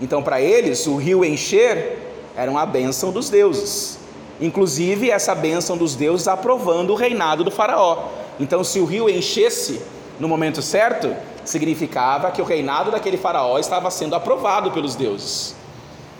Então, 0.02 0.24
para 0.24 0.42
eles, 0.42 0.88
o 0.88 0.96
rio 0.96 1.26
encher 1.26 1.98
era 2.36 2.50
uma 2.50 2.66
bênção 2.66 3.12
dos 3.12 3.30
deuses. 3.30 4.00
Inclusive, 4.40 5.12
essa 5.12 5.36
bênção 5.36 5.78
dos 5.78 5.96
deuses 5.96 6.28
aprovando 6.28 6.92
o 6.92 6.96
reinado 6.96 7.44
do 7.44 7.52
Faraó. 7.52 8.08
Então, 8.40 8.64
se 8.64 8.80
o 8.80 8.86
rio 8.86 9.10
enchesse 9.10 9.82
no 10.20 10.28
momento 10.28 10.62
certo, 10.62 11.14
significava 11.44 12.32
que 12.32 12.42
o 12.42 12.46
reinado 12.46 12.92
daquele 12.92 13.18
faraó 13.18 13.58
estava 13.58 13.90
sendo 13.90 14.16
aprovado 14.16 14.72
pelos 14.72 14.96
deuses. 14.96 15.56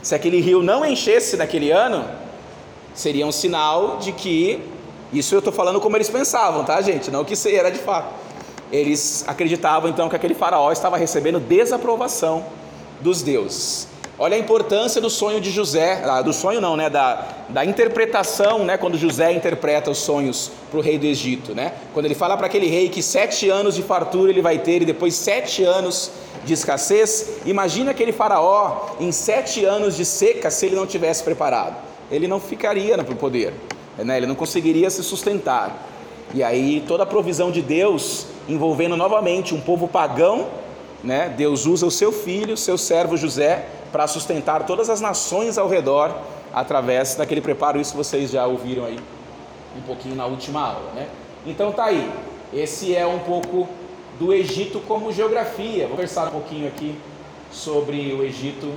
Se 0.02 0.16
aquele 0.16 0.40
rio 0.42 0.64
não 0.64 0.86
enchesse 0.86 1.38
naquele 1.38 1.72
ano, 1.72 2.06
seria 2.94 3.26
um 3.26 3.32
sinal 3.32 3.98
de 3.98 4.12
que, 4.12 4.62
isso 5.14 5.36
eu 5.36 5.40
estou 5.40 5.54
falando 5.54 5.80
como 5.80 5.96
eles 5.98 6.10
pensavam, 6.10 6.64
tá 6.64 6.82
gente? 6.82 7.12
Não 7.12 7.24
que 7.24 7.34
isso 7.34 7.48
era 7.48 7.70
de 7.70 7.80
fato. 7.80 8.14
eles 8.72 9.24
acreditavam 9.28 9.90
então 9.90 10.08
que 10.08 10.16
aquele 10.16 10.36
faraó 10.36 10.72
estava 10.72 10.96
recebendo 10.96 11.40
desaprovação 11.40 12.46
dos 13.02 13.22
deuses. 13.22 13.88
Olha 14.22 14.36
a 14.36 14.40
importância 14.40 15.00
do 15.00 15.10
sonho 15.10 15.40
de 15.40 15.50
José, 15.50 16.04
ah, 16.04 16.22
do 16.22 16.34
sonho 16.34 16.60
não, 16.60 16.76
né, 16.76 16.90
da, 16.90 17.26
da 17.48 17.64
interpretação, 17.64 18.66
né, 18.66 18.76
quando 18.76 18.98
José 18.98 19.32
interpreta 19.32 19.90
os 19.90 20.00
sonhos 20.00 20.52
para 20.70 20.78
o 20.78 20.82
rei 20.82 20.98
do 20.98 21.06
Egito, 21.06 21.56
né? 21.56 21.72
Quando 21.94 22.06
ele 22.06 22.16
fala 22.16 22.36
para 22.36 22.48
aquele 22.48 22.68
rei 22.68 22.90
que 22.90 23.02
sete 23.02 23.50
anos 23.50 23.76
de 23.76 23.82
fartura 23.82 24.30
ele 24.30 24.42
vai 24.42 24.60
ter 24.60 24.82
e 24.82 24.86
depois 24.86 25.16
sete 25.16 25.64
anos 25.64 26.12
de 26.44 26.52
escassez, 26.54 27.38
imagina 27.46 27.92
aquele 27.92 28.12
faraó 28.12 28.90
em 29.00 29.10
sete 29.10 29.64
anos 29.64 29.96
de 29.96 30.04
seca 30.04 30.52
se 30.52 30.66
ele 30.66 30.76
não 30.76 30.86
tivesse 30.86 31.24
preparado, 31.24 31.78
ele 32.12 32.28
não 32.28 32.42
ficaria 32.42 32.98
no 32.98 33.06
poder, 33.16 33.54
né? 33.98 34.18
Ele 34.18 34.28
não 34.28 34.36
conseguiria 34.36 34.90
se 34.90 35.02
sustentar. 35.02 35.88
E 36.34 36.44
aí 36.44 36.84
toda 36.86 37.04
a 37.04 37.06
provisão 37.06 37.52
de 37.52 37.62
Deus 37.62 38.28
envolvendo 38.50 38.98
novamente 38.98 39.56
um 39.56 39.62
povo 39.62 39.88
pagão, 39.88 40.48
né? 41.04 41.34
Deus 41.36 41.66
usa 41.66 41.86
o 41.86 41.92
seu 41.92 42.12
filho, 42.12 42.58
seu 42.58 42.78
servo 42.78 43.16
José, 43.18 43.68
para 43.92 44.08
sustentar 44.08 44.66
todas 44.66 44.90
as 44.90 45.02
nações 45.02 45.58
ao 45.58 45.68
redor 45.68 46.16
através 46.54 47.16
daquele 47.16 47.42
preparo. 47.42 47.80
Isso 47.80 47.96
vocês 47.96 48.32
já 48.32 48.46
ouviram 48.46 48.86
aí 48.86 49.00
um 49.78 49.82
pouquinho 49.82 50.16
na 50.16 50.26
última 50.26 50.62
aula, 50.62 50.92
né? 50.94 51.08
Então 51.46 51.72
tá 51.72 51.86
aí. 51.86 52.10
Esse 52.54 52.96
é 52.96 53.06
um 53.06 53.20
pouco 53.20 53.68
do 54.20 54.34
Egito 54.34 54.80
como 54.82 55.12
geografia. 55.12 55.88
Vou 55.88 55.92
conversar 55.92 56.28
um 56.28 56.32
pouquinho 56.32 56.68
aqui 56.68 56.96
sobre 57.52 58.14
o 58.14 58.24
Egito 58.24 58.74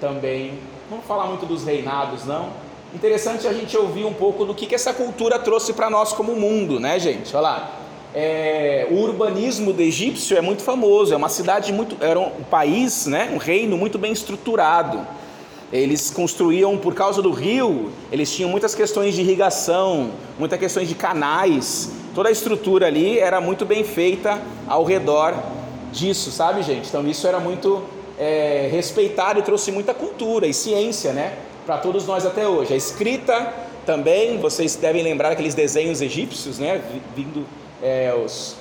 também. 0.00 0.58
Não 0.90 0.98
vou 0.98 1.06
falar 1.06 1.26
muito 1.26 1.46
dos 1.46 1.64
reinados, 1.64 2.24
não. 2.24 2.48
Interessante 2.94 3.46
a 3.46 3.52
gente 3.52 3.76
ouvir 3.76 4.04
um 4.04 4.12
pouco 4.12 4.44
do 4.44 4.54
que, 4.54 4.66
que 4.66 4.74
essa 4.74 4.92
cultura 4.92 5.38
trouxe 5.38 5.72
para 5.72 5.90
nós 5.90 6.12
como 6.12 6.34
mundo, 6.34 6.78
né, 6.78 6.98
gente? 6.98 7.34
Olha 7.34 7.42
lá. 7.42 7.70
É, 8.14 8.86
o 8.92 8.94
urbanismo 8.94 9.72
do 9.72 9.82
egípcio 9.82 10.38
é 10.38 10.40
muito 10.40 10.62
famoso, 10.62 11.12
é 11.12 11.16
uma 11.16 11.28
cidade 11.28 11.72
muito, 11.72 11.96
era 12.00 12.20
um 12.20 12.44
país, 12.48 13.06
né, 13.06 13.28
um 13.34 13.38
reino 13.38 13.76
muito 13.76 13.98
bem 13.98 14.12
estruturado. 14.12 15.04
Eles 15.72 16.12
construíam 16.12 16.78
por 16.78 16.94
causa 16.94 17.20
do 17.20 17.32
rio, 17.32 17.90
eles 18.12 18.32
tinham 18.32 18.48
muitas 18.48 18.72
questões 18.72 19.16
de 19.16 19.22
irrigação, 19.22 20.12
muitas 20.38 20.60
questões 20.60 20.88
de 20.88 20.94
canais. 20.94 21.90
Toda 22.14 22.28
a 22.28 22.32
estrutura 22.32 22.86
ali 22.86 23.18
era 23.18 23.40
muito 23.40 23.66
bem 23.66 23.82
feita 23.82 24.40
ao 24.68 24.84
redor 24.84 25.34
disso, 25.90 26.30
sabe, 26.30 26.62
gente? 26.62 26.88
Então 26.88 27.04
isso 27.08 27.26
era 27.26 27.40
muito 27.40 27.82
é, 28.16 28.68
respeitado 28.70 29.40
e 29.40 29.42
trouxe 29.42 29.72
muita 29.72 29.92
cultura 29.92 30.46
e 30.46 30.54
ciência, 30.54 31.12
né, 31.12 31.36
para 31.66 31.78
todos 31.78 32.06
nós 32.06 32.24
até 32.24 32.46
hoje. 32.46 32.72
A 32.72 32.76
escrita 32.76 33.52
também, 33.84 34.38
vocês 34.38 34.76
devem 34.76 35.02
lembrar 35.02 35.32
aqueles 35.32 35.54
desenhos 35.54 36.00
egípcios, 36.00 36.60
né, 36.60 36.80
vindo 37.16 37.44
é, 37.84 38.14
os, 38.14 38.56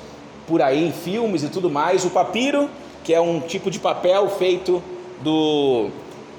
por 0.46 0.62
aí 0.62 0.86
em 0.86 0.92
filmes 0.92 1.44
e 1.44 1.48
tudo 1.48 1.70
mais. 1.70 2.04
O 2.04 2.10
papiro, 2.10 2.70
que 3.06 3.14
é 3.14 3.22
um 3.22 3.40
tipo 3.40 3.72
de 3.72 3.80
papel 3.80 4.28
feito 4.30 4.84
do 5.24 5.90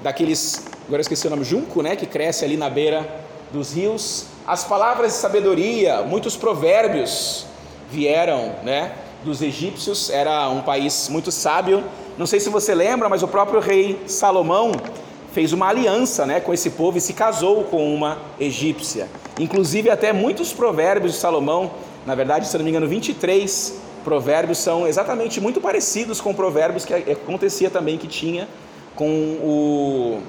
daqueles, 0.03 0.67
agora 0.87 1.01
esqueci 1.01 1.25
o 1.25 1.31
nome, 1.31 1.43
junco, 1.43 1.81
né, 1.81 1.95
que 1.95 2.05
cresce 2.05 2.45
ali 2.45 2.55
na 2.55 2.69
beira 2.69 3.09
dos 3.51 3.73
rios. 3.73 4.27
As 4.45 4.63
palavras 4.63 5.13
de 5.13 5.17
sabedoria, 5.17 6.03
muitos 6.03 6.37
provérbios 6.37 7.47
vieram, 7.89 8.53
né, 8.63 8.91
dos 9.23 9.41
egípcios. 9.41 10.11
Era 10.11 10.47
um 10.49 10.61
país 10.61 11.09
muito 11.09 11.31
sábio. 11.31 11.83
Não 12.19 12.27
sei 12.27 12.39
se 12.39 12.49
você 12.49 12.75
lembra, 12.75 13.09
mas 13.09 13.23
o 13.23 13.27
próprio 13.27 13.59
rei 13.59 13.99
Salomão 14.05 14.73
fez 15.33 15.51
uma 15.51 15.67
aliança, 15.67 16.25
né, 16.25 16.39
com 16.39 16.53
esse 16.53 16.69
povo 16.69 16.99
e 16.99 17.01
se 17.01 17.13
casou 17.13 17.63
com 17.63 17.93
uma 17.93 18.19
egípcia. 18.39 19.09
Inclusive 19.39 19.89
até 19.89 20.13
muitos 20.13 20.53
provérbios 20.53 21.13
de 21.13 21.17
Salomão 21.17 21.71
na 22.05 22.15
verdade, 22.15 22.47
se 22.47 22.57
não 22.57 22.63
me 22.63 22.69
engano, 22.69 22.87
23 22.87 23.81
provérbios 24.03 24.59
são 24.59 24.87
exatamente 24.87 25.41
muito 25.41 25.59
parecidos 25.59 26.21
com 26.21 26.33
provérbios 26.33 26.85
que 26.85 26.93
acontecia 26.93 27.69
também 27.69 27.97
que 27.97 28.07
tinha 28.07 28.47
com 28.95 29.09
o 29.09 30.21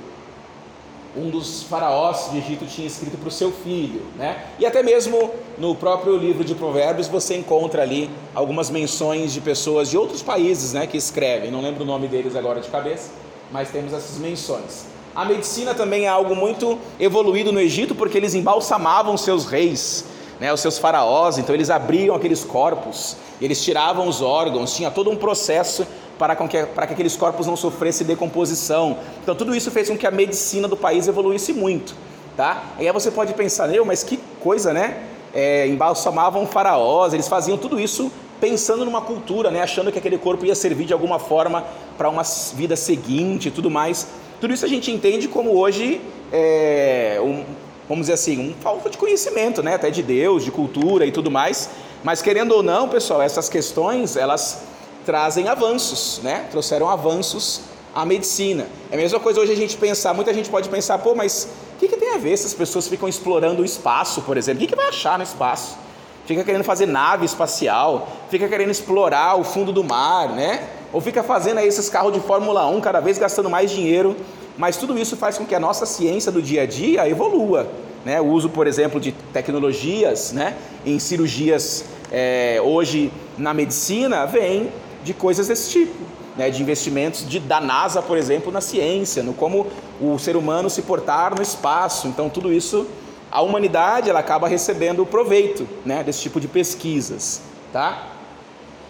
um 1.16 1.30
dos 1.30 1.62
faraós 1.62 2.30
de 2.30 2.38
Egito 2.38 2.66
tinha 2.66 2.87
escrito 2.87 3.16
para 3.16 3.28
o 3.28 3.30
seu 3.30 3.50
filho, 3.50 4.02
né? 4.16 4.45
E 4.59 4.66
até 4.66 4.83
mesmo 4.83 5.30
no 5.56 5.75
próprio 5.75 6.14
livro 6.16 6.45
de 6.45 6.54
Provérbios 6.54 7.09
você 7.09 7.37
encontra 7.37 7.83
ali 7.83 8.11
algumas 8.35 8.68
menções 8.68 9.33
de 9.33 9.40
pessoas 9.40 9.88
de 9.88 9.97
outros 9.97 10.23
países, 10.23 10.75
né, 10.75 10.87
que 10.87 10.97
escrevem. 10.97 11.50
Não 11.50 11.62
lembro 11.62 11.85
o 11.85 11.87
nome 11.87 12.06
deles 12.06 12.37
agora 12.37 12.61
de 12.61 12.68
cabeça, 12.68 13.11
mas 13.50 13.71
temos 13.71 13.95
essas 13.95 14.18
menções. 14.18 14.85
A 15.14 15.25
medicina 15.25 15.73
também 15.73 16.04
é 16.04 16.09
algo 16.09 16.37
muito 16.37 16.78
evoluído 17.00 17.50
no 17.50 17.61
Egito 17.61 17.95
porque 17.95 18.18
eles 18.18 18.35
embalsamavam 18.35 19.16
seus 19.16 19.47
reis 19.47 20.04
né, 20.40 20.52
os 20.52 20.60
seus 20.60 20.78
faraós, 20.78 21.38
então 21.38 21.54
eles 21.54 21.70
abriam 21.70 22.14
aqueles 22.14 22.44
corpos, 22.44 23.16
eles 23.40 23.62
tiravam 23.62 24.06
os 24.08 24.20
órgãos, 24.20 24.74
tinha 24.74 24.90
todo 24.90 25.10
um 25.10 25.16
processo 25.16 25.86
para, 26.18 26.34
que, 26.36 26.62
para 26.66 26.86
que 26.86 26.92
aqueles 26.92 27.16
corpos 27.16 27.46
não 27.46 27.56
sofressem 27.56 28.06
decomposição. 28.06 28.98
Então 29.22 29.34
tudo 29.34 29.54
isso 29.54 29.70
fez 29.70 29.88
com 29.88 29.96
que 29.96 30.06
a 30.06 30.10
medicina 30.10 30.68
do 30.68 30.76
país 30.76 31.08
evoluísse 31.08 31.52
muito. 31.52 31.94
Tá? 32.36 32.62
E 32.78 32.86
aí 32.86 32.92
você 32.92 33.10
pode 33.10 33.32
pensar, 33.32 33.66
meu, 33.68 33.84
mas 33.84 34.02
que 34.02 34.18
coisa, 34.40 34.72
né? 34.72 35.04
É, 35.32 35.66
embalsamavam 35.66 36.46
faraós, 36.46 37.14
eles 37.14 37.28
faziam 37.28 37.56
tudo 37.56 37.80
isso 37.80 38.10
pensando 38.40 38.84
numa 38.84 39.00
cultura, 39.00 39.50
né? 39.50 39.62
achando 39.62 39.90
que 39.90 39.98
aquele 39.98 40.18
corpo 40.18 40.44
ia 40.44 40.54
servir 40.54 40.84
de 40.84 40.92
alguma 40.92 41.18
forma 41.18 41.64
para 41.96 42.08
uma 42.08 42.22
vida 42.54 42.76
seguinte 42.76 43.48
e 43.48 43.50
tudo 43.50 43.70
mais. 43.70 44.06
Tudo 44.40 44.52
isso 44.52 44.64
a 44.66 44.68
gente 44.68 44.90
entende 44.90 45.28
como 45.28 45.56
hoje 45.56 46.00
é, 46.30 47.18
um, 47.22 47.44
vamos 47.88 48.02
dizer 48.02 48.14
assim, 48.14 48.38
um 48.38 48.54
falta 48.54 48.90
de 48.90 48.98
conhecimento, 48.98 49.62
né, 49.62 49.74
até 49.74 49.90
de 49.90 50.02
Deus, 50.02 50.44
de 50.44 50.50
cultura 50.50 51.06
e 51.06 51.12
tudo 51.12 51.30
mais. 51.30 51.70
Mas 52.02 52.22
querendo 52.22 52.52
ou 52.52 52.62
não, 52.62 52.88
pessoal, 52.88 53.22
essas 53.22 53.48
questões 53.48 54.16
elas 54.16 54.64
trazem 55.04 55.48
avanços, 55.48 56.20
né? 56.22 56.46
Trouxeram 56.50 56.88
avanços 56.88 57.62
à 57.94 58.04
medicina. 58.04 58.66
É 58.90 58.94
a 58.94 58.98
mesma 58.98 59.20
coisa 59.20 59.40
hoje 59.40 59.52
a 59.52 59.56
gente 59.56 59.76
pensar, 59.76 60.12
muita 60.12 60.34
gente 60.34 60.50
pode 60.50 60.68
pensar, 60.68 60.98
pô, 60.98 61.14
mas 61.14 61.48
o 61.74 61.78
que, 61.78 61.88
que 61.88 61.96
tem 61.96 62.14
a 62.14 62.18
ver 62.18 62.36
se 62.36 62.46
as 62.46 62.54
pessoas 62.54 62.88
ficam 62.88 63.08
explorando 63.08 63.62
o 63.62 63.64
espaço, 63.64 64.22
por 64.22 64.36
exemplo? 64.36 64.62
O 64.62 64.66
que, 64.66 64.72
que 64.72 64.76
vai 64.76 64.88
achar 64.88 65.16
no 65.16 65.24
espaço? 65.24 65.78
Fica 66.26 66.42
querendo 66.42 66.64
fazer 66.64 66.86
nave 66.86 67.24
espacial, 67.24 68.08
fica 68.28 68.48
querendo 68.48 68.70
explorar 68.70 69.38
o 69.38 69.44
fundo 69.44 69.72
do 69.72 69.84
mar, 69.84 70.30
né? 70.30 70.68
Ou 70.92 71.00
fica 71.00 71.22
fazendo 71.22 71.58
aí 71.58 71.68
esses 71.68 71.88
carros 71.88 72.12
de 72.12 72.20
Fórmula 72.20 72.66
1, 72.66 72.80
cada 72.80 72.98
vez 72.98 73.16
gastando 73.16 73.48
mais 73.48 73.70
dinheiro 73.70 74.16
mas 74.58 74.76
tudo 74.76 74.98
isso 74.98 75.16
faz 75.16 75.36
com 75.36 75.44
que 75.44 75.54
a 75.54 75.60
nossa 75.60 75.84
ciência 75.84 76.32
do 76.32 76.40
dia 76.40 76.62
a 76.62 76.66
dia 76.66 77.08
evolua. 77.08 77.68
Né? 78.04 78.20
O 78.20 78.26
uso, 78.26 78.48
por 78.48 78.66
exemplo, 78.66 79.00
de 79.00 79.12
tecnologias 79.32 80.32
né? 80.32 80.56
em 80.84 80.98
cirurgias 80.98 81.84
é, 82.10 82.60
hoje 82.62 83.12
na 83.36 83.52
medicina 83.52 84.25
vem 84.26 84.70
de 85.04 85.12
coisas 85.12 85.48
desse 85.48 85.70
tipo, 85.70 85.94
né? 86.36 86.48
de 86.48 86.62
investimentos 86.62 87.28
de, 87.28 87.40
da 87.40 87.60
NASA, 87.60 88.00
por 88.00 88.16
exemplo, 88.16 88.52
na 88.52 88.60
ciência, 88.60 89.22
no 89.22 89.34
como 89.34 89.66
o 90.00 90.18
ser 90.18 90.36
humano 90.36 90.70
se 90.70 90.82
portar 90.82 91.34
no 91.34 91.42
espaço. 91.42 92.08
Então, 92.08 92.28
tudo 92.28 92.52
isso, 92.52 92.86
a 93.30 93.42
humanidade 93.42 94.08
ela 94.08 94.20
acaba 94.20 94.48
recebendo 94.48 95.02
o 95.02 95.06
proveito 95.06 95.68
né? 95.84 96.02
desse 96.02 96.22
tipo 96.22 96.40
de 96.40 96.48
pesquisas. 96.48 97.42
Tá? 97.72 98.15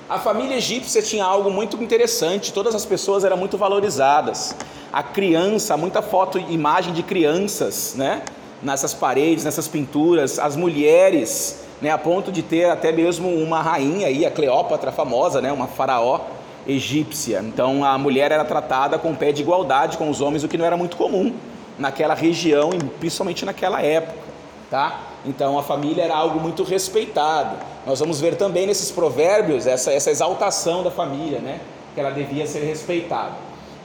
A 0.08 0.20
família 0.20 0.56
egípcia 0.56 1.02
tinha 1.02 1.24
algo 1.24 1.50
muito 1.50 1.82
interessante, 1.82 2.52
todas 2.52 2.76
as 2.76 2.86
pessoas 2.86 3.24
eram 3.24 3.36
muito 3.36 3.58
valorizadas. 3.58 4.54
A 4.92 5.02
criança, 5.02 5.76
muita 5.76 6.00
foto, 6.00 6.38
imagem 6.38 6.94
de 6.94 7.02
crianças, 7.02 7.94
né? 7.96 8.22
Nessas 8.62 8.94
paredes, 8.94 9.44
nessas 9.44 9.66
pinturas, 9.66 10.38
as 10.38 10.54
mulheres, 10.54 11.64
né? 11.82 11.90
A 11.90 11.98
ponto 11.98 12.30
de 12.30 12.40
ter 12.40 12.70
até 12.70 12.92
mesmo 12.92 13.28
uma 13.28 13.60
rainha 13.60 14.06
aí, 14.06 14.24
a 14.24 14.30
Cleópatra 14.30 14.92
famosa, 14.92 15.40
né? 15.40 15.50
Uma 15.50 15.66
faraó 15.66 16.20
egípcia. 16.68 17.40
Então 17.44 17.84
a 17.84 17.98
mulher 17.98 18.30
era 18.30 18.44
tratada 18.44 19.00
com 19.00 19.12
pé 19.12 19.32
de 19.32 19.42
igualdade 19.42 19.98
com 19.98 20.08
os 20.08 20.20
homens, 20.20 20.44
o 20.44 20.48
que 20.48 20.56
não 20.56 20.64
era 20.64 20.76
muito 20.76 20.96
comum 20.96 21.34
naquela 21.76 22.14
região 22.14 22.70
e 22.72 22.78
principalmente 22.78 23.44
naquela 23.44 23.82
época, 23.82 24.20
tá? 24.70 25.00
Então 25.26 25.58
a 25.58 25.62
família 25.62 26.04
era 26.04 26.16
algo 26.16 26.40
muito 26.40 26.62
respeitado. 26.62 27.56
Nós 27.84 28.00
vamos 28.00 28.20
ver 28.20 28.36
também 28.36 28.66
nesses 28.66 28.90
provérbios 28.90 29.66
essa, 29.66 29.92
essa 29.92 30.10
exaltação 30.10 30.82
da 30.82 30.90
família, 30.90 31.40
né? 31.40 31.60
Que 31.94 32.00
ela 32.00 32.10
devia 32.10 32.46
ser 32.46 32.60
respeitada. 32.60 33.32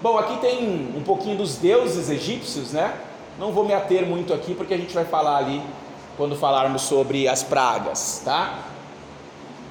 Bom, 0.02 0.18
aqui 0.18 0.38
tem 0.38 0.94
um 0.96 1.02
pouquinho 1.02 1.38
dos 1.38 1.58
deuses 1.58 2.10
egípcios, 2.10 2.72
né? 2.72 2.94
Não 3.40 3.52
vou 3.52 3.66
me 3.66 3.74
ater 3.74 4.06
muito 4.06 4.34
aqui 4.34 4.54
porque 4.54 4.74
a 4.74 4.78
gente 4.78 4.94
vai 4.94 5.06
falar 5.06 5.38
ali 5.38 5.62
quando 6.18 6.36
falarmos 6.36 6.84
sobre 6.84 7.28
as 7.28 7.42
pragas, 7.42 8.22
tá? 8.24 8.60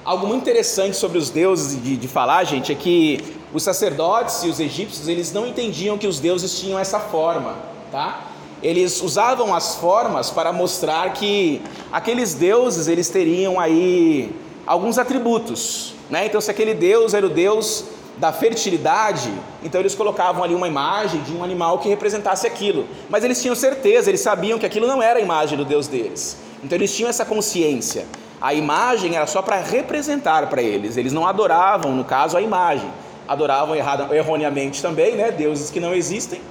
Algo 0.03 0.25
muito 0.27 0.41
interessante 0.41 0.97
sobre 0.97 1.17
os 1.17 1.29
deuses 1.29 1.81
de, 1.81 1.95
de 1.95 2.07
falar, 2.07 2.43
gente, 2.43 2.71
é 2.71 2.75
que 2.75 3.37
os 3.53 3.61
sacerdotes 3.61 4.43
e 4.43 4.49
os 4.49 4.59
egípcios 4.59 5.07
eles 5.07 5.31
não 5.31 5.45
entendiam 5.45 5.97
que 5.97 6.07
os 6.07 6.19
deuses 6.19 6.59
tinham 6.59 6.79
essa 6.79 6.99
forma, 6.99 7.55
tá? 7.91 8.30
Eles 8.61 9.01
usavam 9.01 9.55
as 9.55 9.75
formas 9.75 10.29
para 10.29 10.53
mostrar 10.53 11.13
que 11.13 11.61
aqueles 11.91 12.33
deuses 12.33 12.87
eles 12.87 13.09
teriam 13.09 13.59
aí 13.59 14.33
alguns 14.65 14.97
atributos, 14.97 15.93
né? 16.09 16.25
Então 16.25 16.39
se 16.39 16.51
aquele 16.51 16.73
deus 16.73 17.13
era 17.13 17.25
o 17.25 17.29
deus 17.29 17.85
da 18.17 18.31
fertilidade, 18.31 19.31
então 19.63 19.81
eles 19.81 19.95
colocavam 19.95 20.43
ali 20.43 20.53
uma 20.53 20.67
imagem 20.67 21.21
de 21.21 21.33
um 21.33 21.43
animal 21.43 21.79
que 21.79 21.89
representasse 21.89 22.45
aquilo. 22.45 22.85
Mas 23.09 23.23
eles 23.23 23.41
tinham 23.41 23.55
certeza, 23.55 24.09
eles 24.09 24.21
sabiam 24.21 24.59
que 24.59 24.65
aquilo 24.65 24.85
não 24.85 25.01
era 25.01 25.17
a 25.19 25.21
imagem 25.21 25.57
do 25.57 25.65
deus 25.65 25.87
deles. 25.87 26.37
Então 26.63 26.77
eles 26.77 26.95
tinham 26.95 27.09
essa 27.09 27.25
consciência. 27.25 28.05
A 28.39 28.53
imagem 28.53 29.15
era 29.15 29.25
só 29.27 29.41
para 29.41 29.57
representar 29.57 30.47
para 30.49 30.61
eles. 30.61 30.97
Eles 30.97 31.13
não 31.13 31.25
adoravam, 31.25 31.95
no 31.95 32.03
caso, 32.03 32.37
a 32.37 32.41
imagem. 32.41 32.91
Adoravam 33.27 33.75
errada, 33.75 34.15
erroneamente 34.15 34.81
também, 34.81 35.15
né? 35.15 35.31
Deuses 35.31 35.69
que 35.69 35.79
não 35.79 35.93
existem. 35.93 36.41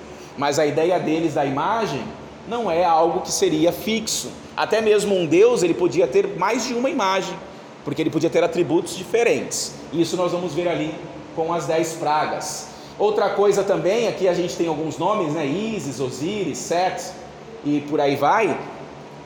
Mas 0.40 0.58
a 0.58 0.64
ideia 0.64 0.98
deles 0.98 1.34
da 1.34 1.44
imagem 1.44 2.02
não 2.48 2.70
é 2.70 2.82
algo 2.82 3.20
que 3.20 3.30
seria 3.30 3.72
fixo. 3.72 4.30
Até 4.56 4.80
mesmo 4.80 5.14
um 5.14 5.26
Deus, 5.26 5.62
ele 5.62 5.74
podia 5.74 6.06
ter 6.06 6.38
mais 6.38 6.66
de 6.66 6.72
uma 6.72 6.88
imagem, 6.88 7.34
porque 7.84 8.00
ele 8.00 8.08
podia 8.08 8.30
ter 8.30 8.42
atributos 8.42 8.96
diferentes. 8.96 9.74
Isso 9.92 10.16
nós 10.16 10.32
vamos 10.32 10.54
ver 10.54 10.66
ali 10.66 10.94
com 11.36 11.52
as 11.52 11.66
dez 11.66 11.92
pragas. 11.92 12.68
Outra 12.98 13.28
coisa 13.28 13.62
também, 13.62 14.08
aqui 14.08 14.26
a 14.26 14.32
gente 14.32 14.56
tem 14.56 14.66
alguns 14.66 14.96
nomes, 14.96 15.34
né? 15.34 15.44
Isis, 15.44 16.00
Osíris, 16.00 16.56
Set 16.56 17.12
e 17.62 17.82
por 17.82 18.00
aí 18.00 18.16
vai 18.16 18.58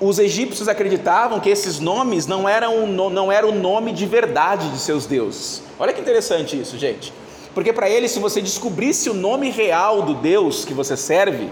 os 0.01 0.19
egípcios 0.19 0.67
acreditavam 0.67 1.39
que 1.39 1.49
esses 1.49 1.79
nomes 1.79 2.27
não 2.27 2.49
eram, 2.49 2.85
não 2.89 3.31
eram 3.31 3.51
o 3.51 3.55
nome 3.55 3.93
de 3.93 4.07
verdade 4.07 4.69
de 4.71 4.79
seus 4.79 5.07
deuses. 5.07 5.63
Olha 5.79 5.93
que 5.93 6.01
interessante 6.01 6.61
isso, 6.61 6.77
gente. 6.77 7.13
Porque 7.55 7.73
para 7.73 7.89
eles, 7.89 8.11
se 8.11 8.19
você 8.19 8.43
descobrisse 8.43 9.09
o 9.09 9.15
nome 9.15 9.51
real 9.51 10.03
do 10.03 10.15
Deus 10.15 10.65
que 10.65 10.75
você 10.75 10.97
serve, 10.97 11.49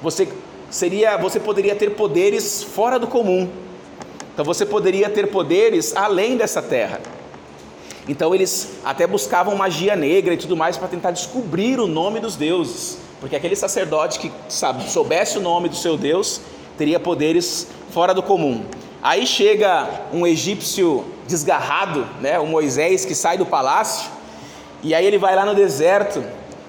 você 0.00 0.26
seria, 0.70 1.16
você 1.18 1.38
poderia 1.38 1.76
ter 1.76 1.90
poderes 1.90 2.62
fora 2.62 2.98
do 2.98 3.06
comum. 3.06 3.48
Então 4.32 4.44
você 4.44 4.64
poderia 4.64 5.10
ter 5.10 5.28
poderes 5.28 5.94
além 5.94 6.36
dessa 6.38 6.62
terra. 6.62 7.00
Então 8.08 8.34
eles 8.34 8.70
até 8.84 9.06
buscavam 9.06 9.54
magia 9.54 9.94
negra 9.94 10.34
e 10.34 10.36
tudo 10.36 10.56
mais 10.56 10.76
para 10.76 10.88
tentar 10.88 11.10
descobrir 11.10 11.78
o 11.78 11.86
nome 11.86 12.18
dos 12.18 12.34
deuses, 12.34 12.98
porque 13.20 13.36
aquele 13.36 13.54
sacerdote 13.54 14.18
que 14.18 14.32
sabe, 14.48 14.90
soubesse 14.90 15.38
o 15.38 15.40
nome 15.40 15.68
do 15.68 15.76
seu 15.76 15.96
Deus 15.96 16.40
teria 16.76 16.98
poderes 16.98 17.68
fora 17.92 18.12
do 18.12 18.22
comum. 18.22 18.64
Aí 19.00 19.26
chega 19.26 19.88
um 20.12 20.26
egípcio 20.26 21.04
desgarrado, 21.28 22.06
né, 22.20 22.40
o 22.40 22.46
Moisés 22.46 23.04
que 23.04 23.14
sai 23.14 23.38
do 23.38 23.46
palácio, 23.46 24.10
e 24.82 24.94
aí 24.94 25.06
ele 25.06 25.18
vai 25.18 25.36
lá 25.36 25.44
no 25.44 25.54
deserto, 25.54 26.22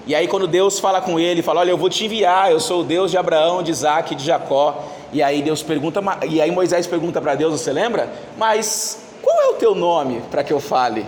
e 0.05 0.13
aí 0.13 0.27
quando 0.27 0.47
Deus 0.47 0.79
fala 0.79 1.01
com 1.01 1.19
ele, 1.19 1.41
fala: 1.41 1.61
"Olha, 1.61 1.71
eu 1.71 1.77
vou 1.77 1.89
te 1.89 2.05
enviar, 2.05 2.51
eu 2.51 2.59
sou 2.59 2.81
o 2.81 2.83
Deus 2.83 3.09
de 3.09 3.17
Abraão, 3.17 3.63
de 3.63 3.71
Isaac 3.71 4.15
de 4.15 4.23
Jacó". 4.23 4.83
E 5.11 5.21
aí 5.21 5.41
Deus 5.41 5.61
pergunta, 5.61 6.01
e 6.27 6.41
aí 6.41 6.51
Moisés 6.51 6.87
pergunta 6.87 7.21
para 7.21 7.35
Deus, 7.35 7.59
você 7.59 7.71
lembra? 7.71 8.11
Mas 8.37 8.99
qual 9.21 9.41
é 9.41 9.47
o 9.49 9.53
teu 9.53 9.75
nome 9.75 10.21
para 10.29 10.43
que 10.43 10.51
eu 10.51 10.59
fale 10.59 11.05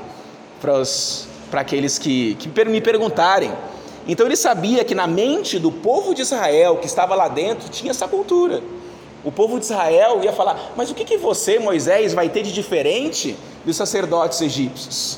para 0.61 0.73
os 0.73 1.27
para 1.49 1.61
aqueles 1.61 1.97
que, 1.97 2.35
que 2.35 2.65
me 2.65 2.81
perguntarem? 2.81 3.51
Então 4.07 4.25
ele 4.25 4.35
sabia 4.35 4.83
que 4.83 4.93
na 4.93 5.07
mente 5.07 5.57
do 5.57 5.71
povo 5.71 6.13
de 6.13 6.21
Israel 6.21 6.77
que 6.77 6.85
estava 6.85 7.15
lá 7.15 7.27
dentro 7.27 7.69
tinha 7.69 7.91
essa 7.91 8.07
cultura. 8.07 8.61
O 9.23 9.31
povo 9.31 9.57
de 9.57 9.65
Israel 9.65 10.21
ia 10.23 10.31
falar: 10.31 10.73
Mas 10.75 10.91
o 10.91 10.93
que, 10.93 11.03
que 11.03 11.17
você, 11.17 11.57
Moisés, 11.57 12.13
vai 12.13 12.29
ter 12.29 12.43
de 12.43 12.53
diferente 12.53 13.35
dos 13.65 13.75
sacerdotes 13.75 14.39
egípcios? 14.41 15.17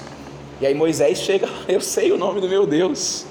E 0.60 0.66
aí 0.66 0.74
Moisés 0.74 1.20
chega: 1.20 1.48
Eu 1.68 1.82
sei 1.82 2.12
o 2.12 2.18
nome 2.18 2.42
do 2.42 2.50
meu 2.50 2.66
Deus. 2.66 3.26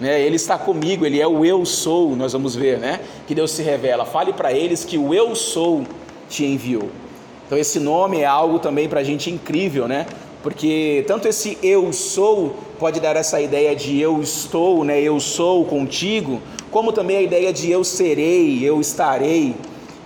Né? 0.00 0.20
Ele 0.20 0.36
está 0.36 0.56
comigo, 0.56 1.04
ele 1.04 1.20
é 1.20 1.26
o 1.26 1.44
eu 1.44 1.64
sou. 1.64 2.14
Nós 2.14 2.32
vamos 2.32 2.54
ver, 2.54 2.78
né? 2.78 3.00
Que 3.26 3.34
Deus 3.34 3.50
se 3.50 3.62
revela. 3.62 4.04
Fale 4.04 4.32
para 4.32 4.52
eles 4.52 4.84
que 4.84 4.96
o 4.96 5.12
eu 5.12 5.34
sou 5.34 5.84
te 6.28 6.44
enviou. 6.44 6.88
Então 7.46 7.58
esse 7.58 7.80
nome 7.80 8.20
é 8.20 8.26
algo 8.26 8.58
também 8.58 8.88
para 8.88 9.00
a 9.00 9.04
gente 9.04 9.30
incrível, 9.30 9.88
né? 9.88 10.06
Porque 10.42 11.02
tanto 11.06 11.26
esse 11.26 11.58
eu 11.62 11.92
sou 11.92 12.54
pode 12.78 13.00
dar 13.00 13.16
essa 13.16 13.40
ideia 13.40 13.74
de 13.74 13.98
eu 13.98 14.20
estou, 14.20 14.84
né? 14.84 15.00
Eu 15.00 15.18
sou 15.18 15.64
contigo, 15.64 16.40
como 16.70 16.92
também 16.92 17.16
a 17.16 17.22
ideia 17.22 17.52
de 17.52 17.70
eu 17.70 17.82
serei, 17.82 18.62
eu 18.62 18.80
estarei. 18.80 19.56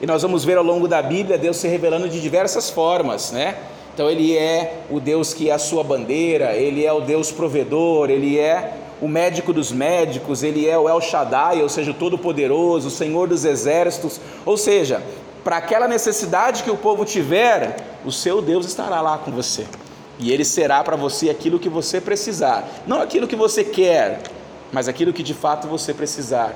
E 0.01 0.07
nós 0.07 0.23
vamos 0.23 0.45
ver 0.45 0.57
ao 0.57 0.65
longo 0.65 0.89
da 0.89 1.03
Bíblia 1.03 1.37
Deus 1.37 1.59
se 1.59 1.69
revelando 1.69 2.09
de 2.09 2.21
diversas 2.21 2.71
formas, 2.71 3.31
né? 3.31 3.57
Então 3.95 4.11
ele 4.11 4.37
é 4.37 4.85
o 4.91 4.99
Deus 4.99 5.35
que 5.35 5.51
é 5.51 5.53
a 5.53 5.59
sua 5.59 5.85
bandeira, 5.85 6.55
ele 6.55 6.85
é 6.85 6.93
o 6.93 7.01
Deus 7.01 7.31
provedor, 7.31 8.11
ele 8.11 8.39
é 8.39 8.75
o 9.01 9.09
médico 9.09 9.53
dos 9.53 9.73
médicos, 9.73 10.43
ele 10.43 10.69
é 10.69 10.79
o 10.79 10.89
El 10.89 11.01
Shaddai, 11.01 11.61
ou 11.61 11.69
seja, 11.69 11.91
o 11.91 11.95
Todo-Poderoso, 11.95 12.89
o 12.89 12.91
Senhor 12.91 13.29
dos 13.29 13.45
Exércitos. 13.45 14.21
Ou 14.47 14.57
seja, 14.57 15.03
para 15.43 15.57
aquela 15.57 15.89
necessidade 15.89 16.63
que 16.63 16.71
o 16.71 16.77
povo 16.77 17.05
tiver, 17.05 17.77
o 18.05 18.13
seu 18.13 18.41
Deus 18.41 18.65
estará 18.65 19.01
lá 19.01 19.19
com 19.19 19.31
você. 19.31 19.67
E 20.19 20.31
ele 20.33 20.45
será 20.45 20.85
para 20.85 20.95
você 20.95 21.29
aquilo 21.29 21.59
que 21.59 21.69
você 21.69 22.01
precisar. 22.01 22.67
Não 22.87 23.03
aquilo 23.03 23.27
que 23.27 23.35
você 23.35 23.65
quer, 23.65 24.21
mas 24.73 24.87
aquilo 24.87 25.13
que 25.13 25.23
de 25.23 25.35
fato 25.35 25.67
você 25.67 25.93
precisar. 25.93 26.55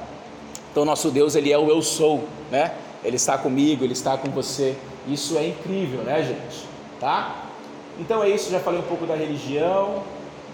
Então, 0.70 0.84
nosso 0.84 1.10
Deus, 1.10 1.34
ele 1.34 1.52
é 1.52 1.58
o 1.58 1.68
eu 1.68 1.82
sou, 1.82 2.24
né? 2.50 2.72
Ele 3.04 3.16
está 3.16 3.36
comigo, 3.38 3.84
Ele 3.84 3.92
está 3.92 4.16
com 4.16 4.30
você. 4.30 4.74
Isso 5.08 5.36
é 5.36 5.48
incrível, 5.48 6.00
né, 6.02 6.22
gente? 6.22 6.75
Tá? 7.00 7.44
Então 7.98 8.22
é 8.22 8.28
isso, 8.28 8.50
já 8.50 8.60
falei 8.60 8.80
um 8.80 8.84
pouco 8.84 9.06
da 9.06 9.14
religião. 9.14 10.02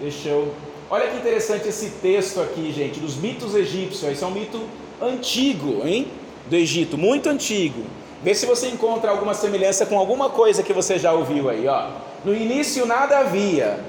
Deixa 0.00 0.28
eu. 0.28 0.52
Olha 0.90 1.08
que 1.08 1.16
interessante 1.16 1.68
esse 1.68 1.90
texto 1.90 2.40
aqui, 2.40 2.72
gente, 2.72 3.00
dos 3.00 3.16
mitos 3.16 3.54
egípcios. 3.54 4.10
Esse 4.10 4.22
é 4.22 4.26
um 4.26 4.30
mito 4.30 4.60
antigo, 5.00 5.86
hein? 5.86 6.08
Do 6.48 6.56
Egito, 6.56 6.98
muito 6.98 7.28
antigo. 7.28 7.82
Vê 8.22 8.34
se 8.34 8.46
você 8.46 8.68
encontra 8.68 9.10
alguma 9.10 9.34
semelhança 9.34 9.86
com 9.86 9.98
alguma 9.98 10.28
coisa 10.28 10.62
que 10.62 10.72
você 10.72 10.98
já 10.98 11.12
ouviu 11.12 11.48
aí, 11.48 11.66
ó. 11.66 11.88
No 12.24 12.34
início 12.34 12.86
nada 12.86 13.18
havia, 13.18 13.80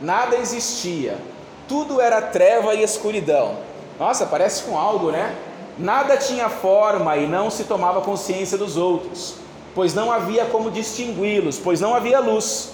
nada 0.00 0.36
existia, 0.36 1.16
tudo 1.68 2.00
era 2.00 2.20
treva 2.20 2.74
e 2.74 2.82
escuridão. 2.82 3.56
Nossa, 3.98 4.26
parece 4.26 4.64
com 4.64 4.76
algo, 4.76 5.12
né? 5.12 5.36
Nada 5.78 6.16
tinha 6.16 6.48
forma 6.48 7.16
e 7.16 7.28
não 7.28 7.50
se 7.50 7.64
tomava 7.64 8.00
consciência 8.00 8.58
dos 8.58 8.76
outros, 8.76 9.36
pois 9.74 9.94
não 9.94 10.10
havia 10.10 10.44
como 10.46 10.70
distingui-los, 10.70 11.58
pois 11.58 11.80
não 11.80 11.94
havia 11.94 12.20
luz. 12.20 12.72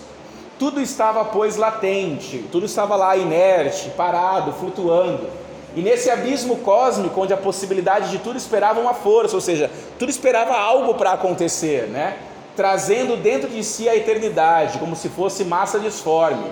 Tudo 0.59 0.81
estava, 0.81 1.25
pois, 1.25 1.57
latente, 1.57 2.45
tudo 2.53 2.67
estava 2.67 2.95
lá 2.95 3.17
inerte, 3.17 3.91
parado, 3.91 4.53
flutuando. 4.53 5.27
E 5.77 5.83
nesse 5.83 6.09
abismo 6.09 6.59
cósmico, 6.59 7.21
onde 7.21 7.33
a 7.33 7.37
possibilidade 7.37 8.09
de 8.11 8.19
tudo 8.19 8.37
esperava 8.37 8.81
uma 8.81 8.95
força, 8.95 9.35
ou 9.35 9.41
seja, 9.41 9.69
tudo 9.99 10.09
esperava 10.09 10.55
algo 10.57 10.95
para 10.95 11.13
acontecer, 11.13 11.89
né? 11.89 12.17
Trazendo 12.55 13.17
dentro 13.17 13.51
de 13.51 13.65
si 13.65 13.89
a 13.89 13.97
eternidade, 13.97 14.79
como 14.79 14.95
se 14.95 15.09
fosse 15.09 15.45
massa 15.45 15.81
disforme. 15.81 16.45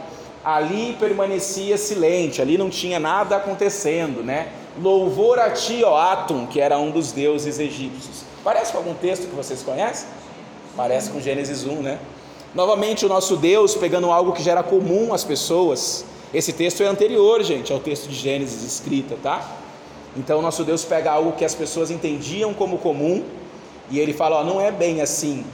Ali 0.45 0.97
permanecia 0.99 1.79
silente, 1.79 2.43
ali 2.43 2.59
não 2.59 2.69
tinha 2.69 2.99
nada 2.99 3.37
acontecendo, 3.37 4.25
né? 4.25 4.49
Louvor 4.83 5.39
a 5.39 5.51
ti, 5.51 5.85
ó 5.85 5.97
Atum, 5.97 6.47
que 6.47 6.61
era 6.61 6.77
um 6.77 6.91
dos 6.91 7.13
deuses 7.13 7.61
egípcios. 7.61 8.25
Parece 8.43 8.73
com 8.73 8.79
algum 8.79 8.95
texto 8.95 9.29
que 9.29 9.37
vocês 9.37 9.63
conhecem? 9.63 10.09
Parece 10.77 11.11
com 11.11 11.21
Gênesis 11.21 11.65
1, 11.65 11.83
né? 11.83 11.99
Novamente, 12.55 13.05
o 13.07 13.09
nosso 13.09 13.37
Deus 13.37 13.75
pegando 13.75 14.11
algo 14.11 14.33
que 14.33 14.43
já 14.43 14.53
era 14.53 14.63
comum 14.63 15.13
às 15.15 15.25
pessoas. 15.25 16.05
Esse 16.33 16.53
texto 16.53 16.83
é 16.83 16.87
anterior, 16.87 17.43
gente, 17.43 17.73
ao 17.73 17.79
texto 17.79 18.09
de 18.09 18.15
Gênesis 18.15 18.63
escrita, 18.63 19.17
tá? 19.23 19.47
Então, 20.17 20.39
o 20.39 20.43
nosso 20.43 20.65
Deus 20.65 20.85
pega 20.85 21.13
algo 21.13 21.33
que 21.33 21.45
as 21.45 21.55
pessoas 21.55 21.91
entendiam 21.91 22.53
como 22.53 22.79
comum 22.79 23.23
e 23.91 23.99
ele 23.99 24.13
fala: 24.13 24.41
ó, 24.41 24.45
não 24.45 24.61
é 24.61 24.71
bem 24.71 25.01
assim, 25.01 25.45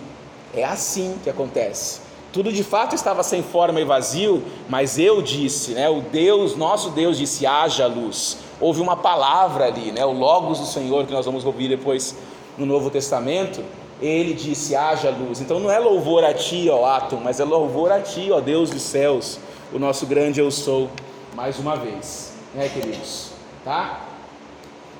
é 0.54 0.64
assim 0.64 1.16
que 1.22 1.31
acontece. 1.31 2.00
Tudo 2.33 2.52
de 2.52 2.62
fato 2.62 2.94
estava 2.94 3.22
sem 3.22 3.42
forma 3.42 3.81
e 3.81 3.85
vazio, 3.85 4.42
mas 4.68 4.98
eu 4.98 5.22
disse, 5.22 5.72
né? 5.72 5.88
O 5.88 6.00
Deus, 6.00 6.57
nosso 6.57 6.90
Deus 6.90 7.16
disse: 7.16 7.46
haja 7.46 7.87
luz. 7.87 8.38
Houve 8.61 8.81
uma 8.81 8.96
palavra 8.96 9.66
ali, 9.66 9.92
né? 9.92 10.04
O 10.04 10.12
Logos 10.12 10.59
do 10.59 10.66
Senhor 10.66 11.07
que 11.07 11.12
nós 11.12 11.26
vamos 11.26 11.44
ouvir 11.44 11.68
depois 11.68 12.16
no 12.57 12.66
Novo 12.66 12.90
Testamento. 12.90 13.62
Ele 14.00 14.32
disse: 14.32 14.76
haja 14.76 15.11
luz. 15.11 15.40
Então 15.40 15.58
não 15.58 15.70
é 15.70 15.78
louvor 15.78 16.24
a 16.24 16.32
ti, 16.32 16.68
ó 16.70 16.84
átomo, 16.84 17.22
mas 17.22 17.40
é 17.40 17.44
louvor 17.44 17.90
a 17.92 18.00
ti, 18.00 18.30
ó 18.30 18.40
Deus 18.40 18.70
dos 18.70 18.82
céus, 18.82 19.38
o 19.72 19.78
nosso 19.78 20.06
grande 20.06 20.40
eu 20.40 20.50
sou, 20.50 20.88
mais 21.34 21.58
uma 21.58 21.76
vez, 21.76 22.32
né, 22.54 22.68
queridos? 22.68 23.30
Tá? 23.64 24.00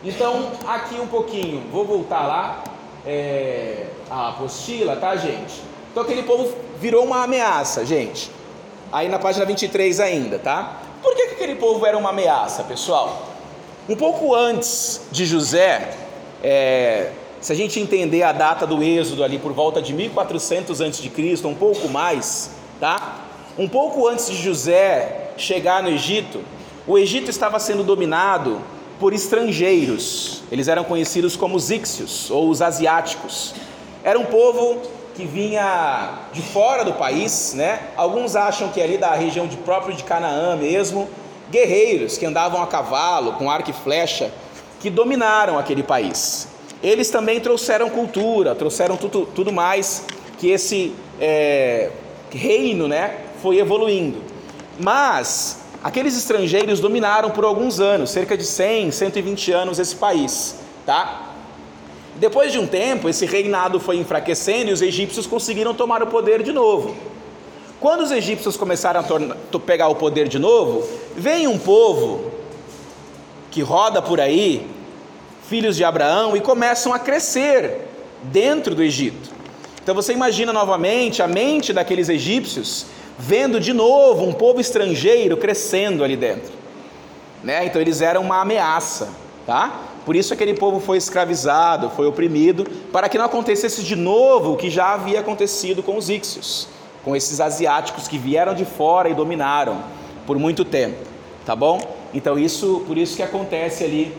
Então, 0.04 0.52
aqui 0.66 0.94
um 1.00 1.06
pouquinho, 1.06 1.62
vou 1.72 1.84
voltar 1.84 2.26
lá, 2.26 2.62
é, 3.04 3.87
a 4.11 4.28
apostila, 4.28 4.96
tá, 4.96 5.16
gente? 5.16 5.62
Então 5.90 6.02
aquele 6.02 6.22
povo 6.22 6.54
virou 6.78 7.04
uma 7.04 7.24
ameaça, 7.24 7.84
gente. 7.84 8.30
Aí 8.92 9.08
na 9.08 9.18
página 9.18 9.44
23 9.44 10.00
ainda, 10.00 10.38
tá? 10.38 10.80
Por 11.02 11.14
que, 11.14 11.26
que 11.28 11.34
aquele 11.34 11.56
povo 11.56 11.84
era 11.84 11.96
uma 11.96 12.11
ameaça, 12.11 12.62
pessoal? 12.64 13.26
Um 13.88 13.96
pouco 13.96 14.34
antes 14.34 15.02
de 15.11 15.24
José, 15.26 15.94
é, 16.42 17.12
se 17.40 17.53
a 17.53 17.57
gente 17.57 17.79
entender 17.79 18.22
a 18.22 18.33
data 18.33 18.66
do 18.66 18.83
êxodo 18.83 19.22
ali 19.22 19.38
por 19.38 19.53
volta 19.53 19.81
de 19.81 19.92
1400 19.92 20.81
a.C., 20.81 21.46
um 21.46 21.55
pouco 21.55 21.88
mais, 21.88 22.51
tá? 22.81 23.24
Um 23.57 23.68
pouco 23.68 24.09
antes 24.09 24.29
de 24.29 24.37
José 24.37 25.33
chegar 25.37 25.83
no 25.83 25.88
Egito, 25.88 26.40
o 26.87 26.98
Egito 26.98 27.31
estava 27.31 27.59
sendo 27.59 27.85
dominado 27.85 28.61
por 28.98 29.12
estrangeiros. 29.12 30.42
Eles 30.51 30.68
eram 30.68 30.85
conhecidos 30.85 31.37
como 31.37 31.57
os 31.57 31.70
íxios 31.70 32.31
ou 32.31 32.48
os 32.48 32.61
asiáticos. 32.61 33.55
Era 34.03 34.18
um 34.18 34.24
povo 34.24 34.81
que 35.14 35.24
vinha 35.24 36.14
de 36.33 36.42
fora 36.42 36.85
do 36.85 36.92
país, 36.92 37.55
né? 37.55 37.81
Alguns 37.96 38.37
acham 38.37 38.68
que 38.68 38.81
é 38.81 38.85
ali 38.85 38.98
da 38.98 39.14
região 39.14 39.46
de 39.46 39.57
próprio 39.57 39.94
de 39.94 40.05
Canaã 40.05 40.57
mesmo, 40.57 41.09
guerreiros 41.51 42.16
que 42.16 42.27
andavam 42.27 42.62
a 42.62 42.66
cavalo, 42.66 43.33
com 43.35 43.51
arco 43.51 43.70
e 43.70 43.72
flecha, 43.72 44.33
que 44.81 44.90
dominaram 44.90 45.59
aquele 45.59 45.83
país. 45.83 46.48
Eles 46.82 47.10
também 47.10 47.40
trouxeram 47.40 47.90
cultura, 47.90 48.54
trouxeram 48.54 48.96
tudo, 48.96 49.26
tudo 49.26 49.52
mais 49.52 50.04
que 50.38 50.50
esse 50.50 50.94
é, 51.20 51.90
reino, 52.30 52.86
né, 52.86 53.16
foi 53.42 53.58
evoluindo. 53.58 54.22
Mas 54.78 55.60
aqueles 55.82 56.16
estrangeiros 56.16 56.78
dominaram 56.78 57.30
por 57.30 57.44
alguns 57.44 57.80
anos, 57.80 58.10
cerca 58.10 58.36
de 58.36 58.44
100, 58.44 58.92
120 58.92 59.52
anos 59.52 59.78
esse 59.78 59.96
país, 59.96 60.56
tá? 60.86 61.32
Depois 62.16 62.52
de 62.52 62.58
um 62.58 62.66
tempo, 62.66 63.08
esse 63.08 63.26
reinado 63.26 63.78
foi 63.78 63.96
enfraquecendo 63.96 64.70
e 64.70 64.72
os 64.72 64.82
egípcios 64.82 65.26
conseguiram 65.26 65.74
tomar 65.74 66.02
o 66.02 66.06
poder 66.06 66.42
de 66.42 66.52
novo. 66.52 66.96
Quando 67.80 68.02
os 68.02 68.10
egípcios 68.10 68.56
começaram 68.56 69.00
a 69.00 69.58
pegar 69.60 69.88
o 69.88 69.94
poder 69.94 70.26
de 70.26 70.38
novo, 70.38 70.88
vem 71.16 71.46
um 71.46 71.58
povo 71.58 72.32
que 73.52 73.62
roda 73.62 74.02
por 74.02 74.20
aí, 74.20 74.66
filhos 75.48 75.76
de 75.76 75.84
Abraão, 75.84 76.37
e 76.37 76.40
começam 76.40 76.92
a 76.92 76.98
crescer 76.98 77.88
dentro 78.24 78.74
do 78.74 78.82
Egito. 78.82 79.30
Então 79.82 79.94
você 79.94 80.12
imagina 80.12 80.52
novamente 80.52 81.22
a 81.22 81.26
mente 81.26 81.72
daqueles 81.72 82.11
egípcios 82.11 82.87
vendo 83.18 83.58
de 83.58 83.72
novo 83.72 84.24
um 84.26 84.32
povo 84.32 84.61
estrangeiro 84.61 85.37
crescendo 85.37 86.04
ali 86.04 86.16
dentro. 86.16 86.52
Né? 87.42 87.64
Então 87.64 87.80
eles 87.80 88.02
eram 88.02 88.20
uma 88.20 88.42
ameaça, 88.42 89.08
tá? 89.46 89.80
Por 90.04 90.14
isso 90.14 90.34
aquele 90.34 90.52
povo 90.54 90.80
foi 90.80 90.98
escravizado, 90.98 91.90
foi 91.90 92.06
oprimido, 92.06 92.64
para 92.92 93.08
que 93.08 93.16
não 93.16 93.24
acontecesse 93.24 93.82
de 93.82 93.96
novo 93.96 94.52
o 94.52 94.56
que 94.56 94.68
já 94.68 94.92
havia 94.92 95.20
acontecido 95.20 95.82
com 95.82 95.96
os 95.96 96.11
íxios, 96.11 96.68
com 97.04 97.16
esses 97.16 97.40
asiáticos 97.40 98.06
que 98.06 98.18
vieram 98.18 98.54
de 98.54 98.64
fora 98.64 99.08
e 99.08 99.14
dominaram 99.14 99.82
por 100.26 100.38
muito 100.38 100.64
tempo, 100.64 100.98
tá 101.46 101.56
bom? 101.56 101.80
Então 102.12 102.38
isso, 102.38 102.84
por 102.87 102.98
isso 102.98 103.16
que 103.16 103.22
acontece 103.22 103.84
ali 103.84 104.14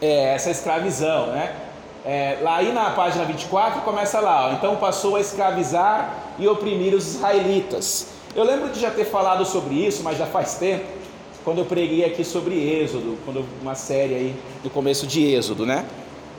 é, 0.00 0.34
essa 0.34 0.50
escravização, 0.50 1.26
né? 1.26 1.54
É, 2.04 2.38
lá 2.40 2.56
aí 2.56 2.72
na 2.72 2.90
página 2.90 3.24
24 3.24 3.82
começa 3.82 4.20
lá, 4.20 4.48
ó, 4.48 4.52
então 4.52 4.76
passou 4.76 5.16
a 5.16 5.20
escravizar 5.20 6.14
e 6.38 6.48
oprimir 6.48 6.94
os 6.94 7.16
israelitas. 7.16 8.06
Eu 8.34 8.42
lembro 8.42 8.70
de 8.70 8.80
já 8.80 8.90
ter 8.90 9.04
falado 9.04 9.44
sobre 9.44 9.74
isso, 9.74 10.02
mas 10.02 10.16
já 10.16 10.24
faz 10.24 10.54
tempo 10.54 10.84
quando 11.44 11.58
eu 11.58 11.64
preguei 11.64 12.04
aqui 12.04 12.24
sobre 12.24 12.54
Êxodo, 12.54 13.18
quando 13.24 13.44
uma 13.60 13.74
série 13.74 14.14
aí 14.14 14.36
do 14.62 14.70
começo 14.70 15.06
de 15.06 15.34
Êxodo, 15.34 15.66
né? 15.66 15.84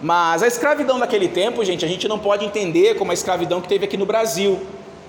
Mas 0.02 0.42
a 0.42 0.48
escravidão 0.48 1.00
daquele 1.00 1.28
tempo, 1.28 1.64
gente, 1.64 1.86
a 1.86 1.88
gente 1.88 2.08
não 2.08 2.18
pode 2.18 2.46
entender 2.46 2.96
como 2.96 3.12
a 3.12 3.14
escravidão 3.14 3.62
que 3.62 3.68
teve 3.68 3.86
aqui 3.86 3.98
no 3.98 4.06
Brasil, 4.06 4.60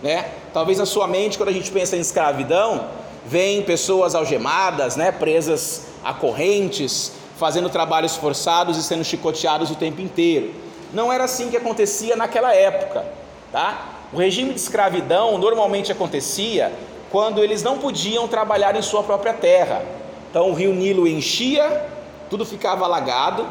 né? 0.02 0.30
Talvez 0.52 0.78
na 0.78 0.86
sua 0.86 1.06
mente, 1.06 1.38
quando 1.38 1.48
a 1.48 1.52
gente 1.52 1.70
pensa 1.70 1.96
em 1.96 2.00
escravidão, 2.00 2.86
vem 3.26 3.62
pessoas 3.62 4.14
algemadas, 4.14 4.96
né, 4.96 5.12
presas 5.12 5.86
a 6.04 6.12
correntes, 6.12 7.12
fazendo 7.42 7.68
trabalhos 7.68 8.14
forçados 8.14 8.76
e 8.76 8.84
sendo 8.84 9.02
chicoteados 9.02 9.68
o 9.68 9.74
tempo 9.74 10.00
inteiro. 10.00 10.54
Não 10.94 11.12
era 11.12 11.24
assim 11.24 11.50
que 11.50 11.56
acontecia 11.56 12.14
naquela 12.14 12.54
época, 12.54 13.04
tá? 13.50 13.84
O 14.12 14.16
regime 14.16 14.54
de 14.54 14.60
escravidão 14.60 15.38
normalmente 15.38 15.90
acontecia 15.90 16.70
quando 17.10 17.42
eles 17.42 17.60
não 17.60 17.78
podiam 17.78 18.28
trabalhar 18.28 18.76
em 18.76 18.82
sua 18.82 19.02
própria 19.02 19.32
terra. 19.32 19.82
Então 20.30 20.50
o 20.50 20.54
rio 20.54 20.72
Nilo 20.72 21.04
enchia, 21.08 21.84
tudo 22.30 22.44
ficava 22.44 22.84
alagado, 22.84 23.44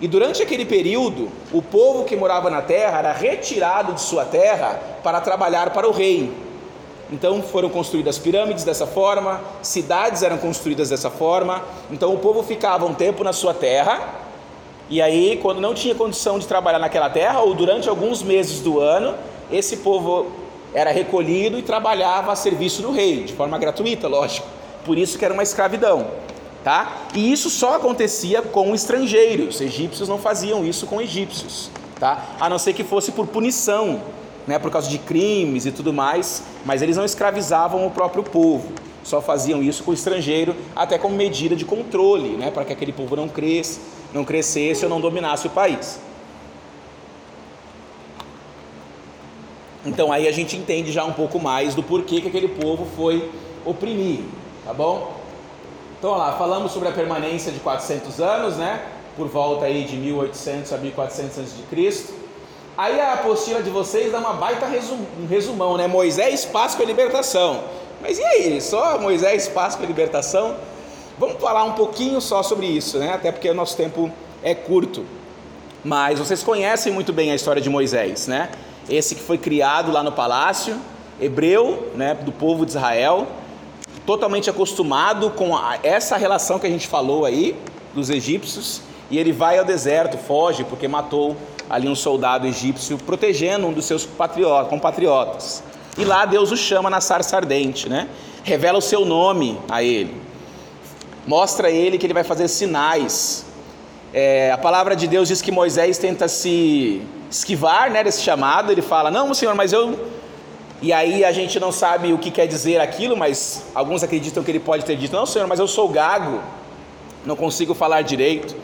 e 0.00 0.08
durante 0.08 0.42
aquele 0.42 0.64
período, 0.64 1.30
o 1.52 1.60
povo 1.60 2.04
que 2.04 2.16
morava 2.16 2.48
na 2.48 2.62
terra 2.62 3.00
era 3.00 3.12
retirado 3.12 3.92
de 3.92 4.00
sua 4.00 4.24
terra 4.24 4.80
para 5.02 5.20
trabalhar 5.20 5.74
para 5.74 5.86
o 5.86 5.92
rei. 5.92 6.32
Então 7.10 7.42
foram 7.42 7.68
construídas 7.68 8.18
pirâmides 8.18 8.64
dessa 8.64 8.86
forma, 8.86 9.40
cidades 9.62 10.22
eram 10.22 10.38
construídas 10.38 10.90
dessa 10.90 11.10
forma. 11.10 11.62
Então 11.90 12.12
o 12.12 12.18
povo 12.18 12.42
ficava 12.42 12.84
um 12.84 12.94
tempo 12.94 13.22
na 13.22 13.32
sua 13.32 13.54
terra, 13.54 14.26
e 14.88 15.02
aí, 15.02 15.36
quando 15.42 15.60
não 15.60 15.74
tinha 15.74 15.96
condição 15.96 16.38
de 16.38 16.46
trabalhar 16.46 16.78
naquela 16.78 17.10
terra, 17.10 17.40
ou 17.40 17.54
durante 17.54 17.88
alguns 17.88 18.22
meses 18.22 18.60
do 18.60 18.78
ano, 18.78 19.16
esse 19.50 19.78
povo 19.78 20.30
era 20.72 20.92
recolhido 20.92 21.58
e 21.58 21.62
trabalhava 21.62 22.30
a 22.30 22.36
serviço 22.36 22.82
do 22.82 22.92
rei, 22.92 23.24
de 23.24 23.32
forma 23.32 23.58
gratuita, 23.58 24.06
lógico. 24.06 24.46
Por 24.84 24.96
isso 24.96 25.18
que 25.18 25.24
era 25.24 25.34
uma 25.34 25.42
escravidão, 25.42 26.06
tá? 26.62 27.08
E 27.14 27.32
isso 27.32 27.50
só 27.50 27.74
acontecia 27.74 28.42
com 28.42 28.72
estrangeiros. 28.76 29.60
Egípcios 29.60 30.08
não 30.08 30.18
faziam 30.18 30.64
isso 30.64 30.86
com 30.86 31.00
egípcios, 31.00 31.68
tá? 31.98 32.24
A 32.38 32.48
não 32.48 32.58
ser 32.58 32.72
que 32.72 32.84
fosse 32.84 33.10
por 33.10 33.26
punição, 33.26 34.00
né, 34.46 34.58
por 34.58 34.70
causa 34.70 34.88
de 34.88 34.98
crimes 34.98 35.66
e 35.66 35.72
tudo 35.72 35.92
mais, 35.92 36.42
mas 36.64 36.82
eles 36.82 36.96
não 36.96 37.04
escravizavam 37.04 37.86
o 37.86 37.90
próprio 37.90 38.22
povo. 38.22 38.72
Só 39.02 39.20
faziam 39.20 39.62
isso 39.62 39.84
com 39.84 39.90
o 39.90 39.94
estrangeiro, 39.94 40.54
até 40.74 40.98
como 40.98 41.16
medida 41.16 41.54
de 41.54 41.64
controle, 41.64 42.30
né, 42.36 42.50
para 42.50 42.64
que 42.64 42.72
aquele 42.72 42.92
povo 42.92 43.16
não 43.16 43.28
cresça, 43.28 43.80
não 44.12 44.24
crescesse 44.24 44.84
ou 44.84 44.90
não 44.90 45.00
dominasse 45.00 45.46
o 45.46 45.50
país. 45.50 46.00
Então 49.84 50.12
aí 50.12 50.26
a 50.26 50.32
gente 50.32 50.56
entende 50.56 50.90
já 50.90 51.04
um 51.04 51.12
pouco 51.12 51.38
mais 51.38 51.74
do 51.74 51.82
porquê 51.82 52.20
que 52.20 52.28
aquele 52.28 52.48
povo 52.48 52.86
foi 52.96 53.30
oprimido, 53.64 54.28
tá 54.64 54.74
bom? 54.74 55.14
Então 55.98 56.10
lá, 56.10 56.32
falamos 56.36 56.72
sobre 56.72 56.88
a 56.88 56.92
permanência 56.92 57.52
de 57.52 57.60
400 57.60 58.20
anos, 58.20 58.56
né? 58.56 58.84
Por 59.16 59.28
volta 59.28 59.66
aí 59.66 59.84
de 59.84 59.96
1800 59.96 60.72
a 60.72 60.78
1400 60.78 61.38
a.C. 61.38 62.25
Aí 62.76 63.00
a 63.00 63.14
apostila 63.14 63.62
de 63.62 63.70
vocês 63.70 64.12
dá 64.12 64.18
uma 64.18 64.34
baita 64.34 64.66
resum, 64.66 64.98
um 65.20 65.26
resumão, 65.26 65.76
né? 65.76 65.86
Moisés, 65.86 66.44
Páscoa 66.44 66.84
e 66.84 66.86
libertação. 66.86 67.64
Mas 68.02 68.18
e 68.18 68.24
aí? 68.24 68.60
Só 68.60 68.98
Moisés, 68.98 69.48
Páscoa 69.48 69.84
e 69.84 69.86
libertação? 69.86 70.56
Vamos 71.18 71.40
falar 71.40 71.64
um 71.64 71.72
pouquinho 71.72 72.20
só 72.20 72.42
sobre 72.42 72.66
isso, 72.66 72.98
né? 72.98 73.14
Até 73.14 73.32
porque 73.32 73.48
o 73.48 73.54
nosso 73.54 73.76
tempo 73.76 74.10
é 74.42 74.54
curto. 74.54 75.04
Mas 75.82 76.18
vocês 76.18 76.42
conhecem 76.42 76.92
muito 76.92 77.12
bem 77.12 77.32
a 77.32 77.34
história 77.34 77.62
de 77.62 77.70
Moisés, 77.70 78.26
né? 78.26 78.50
esse 78.88 79.14
que 79.14 79.22
foi 79.22 79.38
criado 79.38 79.90
lá 79.90 80.02
no 80.02 80.12
palácio, 80.12 80.76
hebreu, 81.20 81.92
né, 81.94 82.14
do 82.14 82.30
povo 82.30 82.64
de 82.64 82.72
Israel, 82.72 83.26
totalmente 84.04 84.48
acostumado 84.48 85.30
com 85.30 85.58
essa 85.82 86.16
relação 86.16 86.58
que 86.58 86.66
a 86.66 86.70
gente 86.70 86.86
falou 86.86 87.24
aí 87.24 87.56
dos 87.94 88.10
egípcios, 88.10 88.80
e 89.10 89.18
ele 89.18 89.32
vai 89.32 89.58
ao 89.58 89.64
deserto, 89.64 90.18
foge 90.18 90.64
porque 90.64 90.88
matou 90.88 91.36
ali 91.68 91.88
um 91.88 91.94
soldado 91.94 92.46
egípcio 92.46 92.98
protegendo 92.98 93.66
um 93.66 93.72
dos 93.72 93.84
seus 93.84 94.08
compatriotas. 94.68 95.62
E 95.98 96.04
lá 96.04 96.24
Deus 96.24 96.52
o 96.52 96.56
chama 96.56 96.90
na 96.90 97.00
sarça 97.00 97.36
ardente, 97.36 97.88
né? 97.88 98.08
Revela 98.42 98.78
o 98.78 98.82
seu 98.82 99.04
nome 99.04 99.58
a 99.68 99.82
ele. 99.82 100.14
Mostra 101.26 101.68
a 101.68 101.70
ele 101.70 101.98
que 101.98 102.06
ele 102.06 102.14
vai 102.14 102.24
fazer 102.24 102.48
sinais. 102.48 103.46
É, 104.12 104.52
a 104.52 104.58
palavra 104.58 104.94
de 104.94 105.08
Deus 105.08 105.28
diz 105.28 105.42
que 105.42 105.50
Moisés 105.50 105.98
tenta 105.98 106.28
se 106.28 107.02
esquivar 107.30 107.90
né, 107.90 108.04
desse 108.04 108.22
chamado, 108.22 108.70
ele 108.70 108.82
fala: 108.82 109.10
Não, 109.10 109.32
senhor, 109.34 109.54
mas 109.54 109.72
eu. 109.72 109.98
E 110.82 110.92
aí 110.92 111.24
a 111.24 111.32
gente 111.32 111.58
não 111.58 111.72
sabe 111.72 112.12
o 112.12 112.18
que 112.18 112.30
quer 112.30 112.46
dizer 112.46 112.80
aquilo, 112.80 113.16
mas 113.16 113.64
alguns 113.74 114.02
acreditam 114.02 114.44
que 114.44 114.50
ele 114.50 114.60
pode 114.60 114.84
ter 114.84 114.96
dito: 114.96 115.16
Não, 115.16 115.26
senhor, 115.26 115.48
mas 115.48 115.58
eu 115.58 115.66
sou 115.66 115.88
gago, 115.88 116.40
não 117.24 117.34
consigo 117.34 117.74
falar 117.74 118.02
direito. 118.02 118.54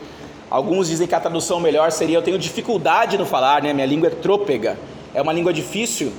Alguns 0.53 0.87
dizem 0.87 1.07
que 1.07 1.15
a 1.15 1.19
tradução 1.19 1.59
melhor 1.59 1.91
seria: 1.91 2.15
Eu 2.15 2.21
tenho 2.21 2.37
dificuldade 2.37 3.17
no 3.17 3.25
falar, 3.25 3.63
né? 3.63 3.73
minha 3.73 3.87
língua 3.87 4.09
é 4.09 4.11
trôpega, 4.11 4.77
é 5.11 5.19
uma 5.19 5.33
língua 5.33 5.51
difícil. 5.51 6.13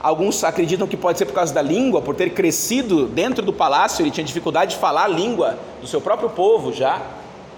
Alguns 0.00 0.44
acreditam 0.44 0.86
que 0.86 0.96
pode 0.96 1.18
ser 1.18 1.26
por 1.26 1.34
causa 1.34 1.52
da 1.52 1.60
língua, 1.60 2.00
por 2.00 2.14
ter 2.14 2.30
crescido 2.30 3.06
dentro 3.06 3.44
do 3.44 3.52
palácio, 3.52 4.04
ele 4.04 4.12
tinha 4.12 4.22
dificuldade 4.22 4.74
de 4.74 4.80
falar 4.80 5.06
a 5.06 5.08
língua 5.08 5.58
do 5.80 5.88
seu 5.88 6.00
próprio 6.00 6.30
povo 6.30 6.72
já 6.72 7.02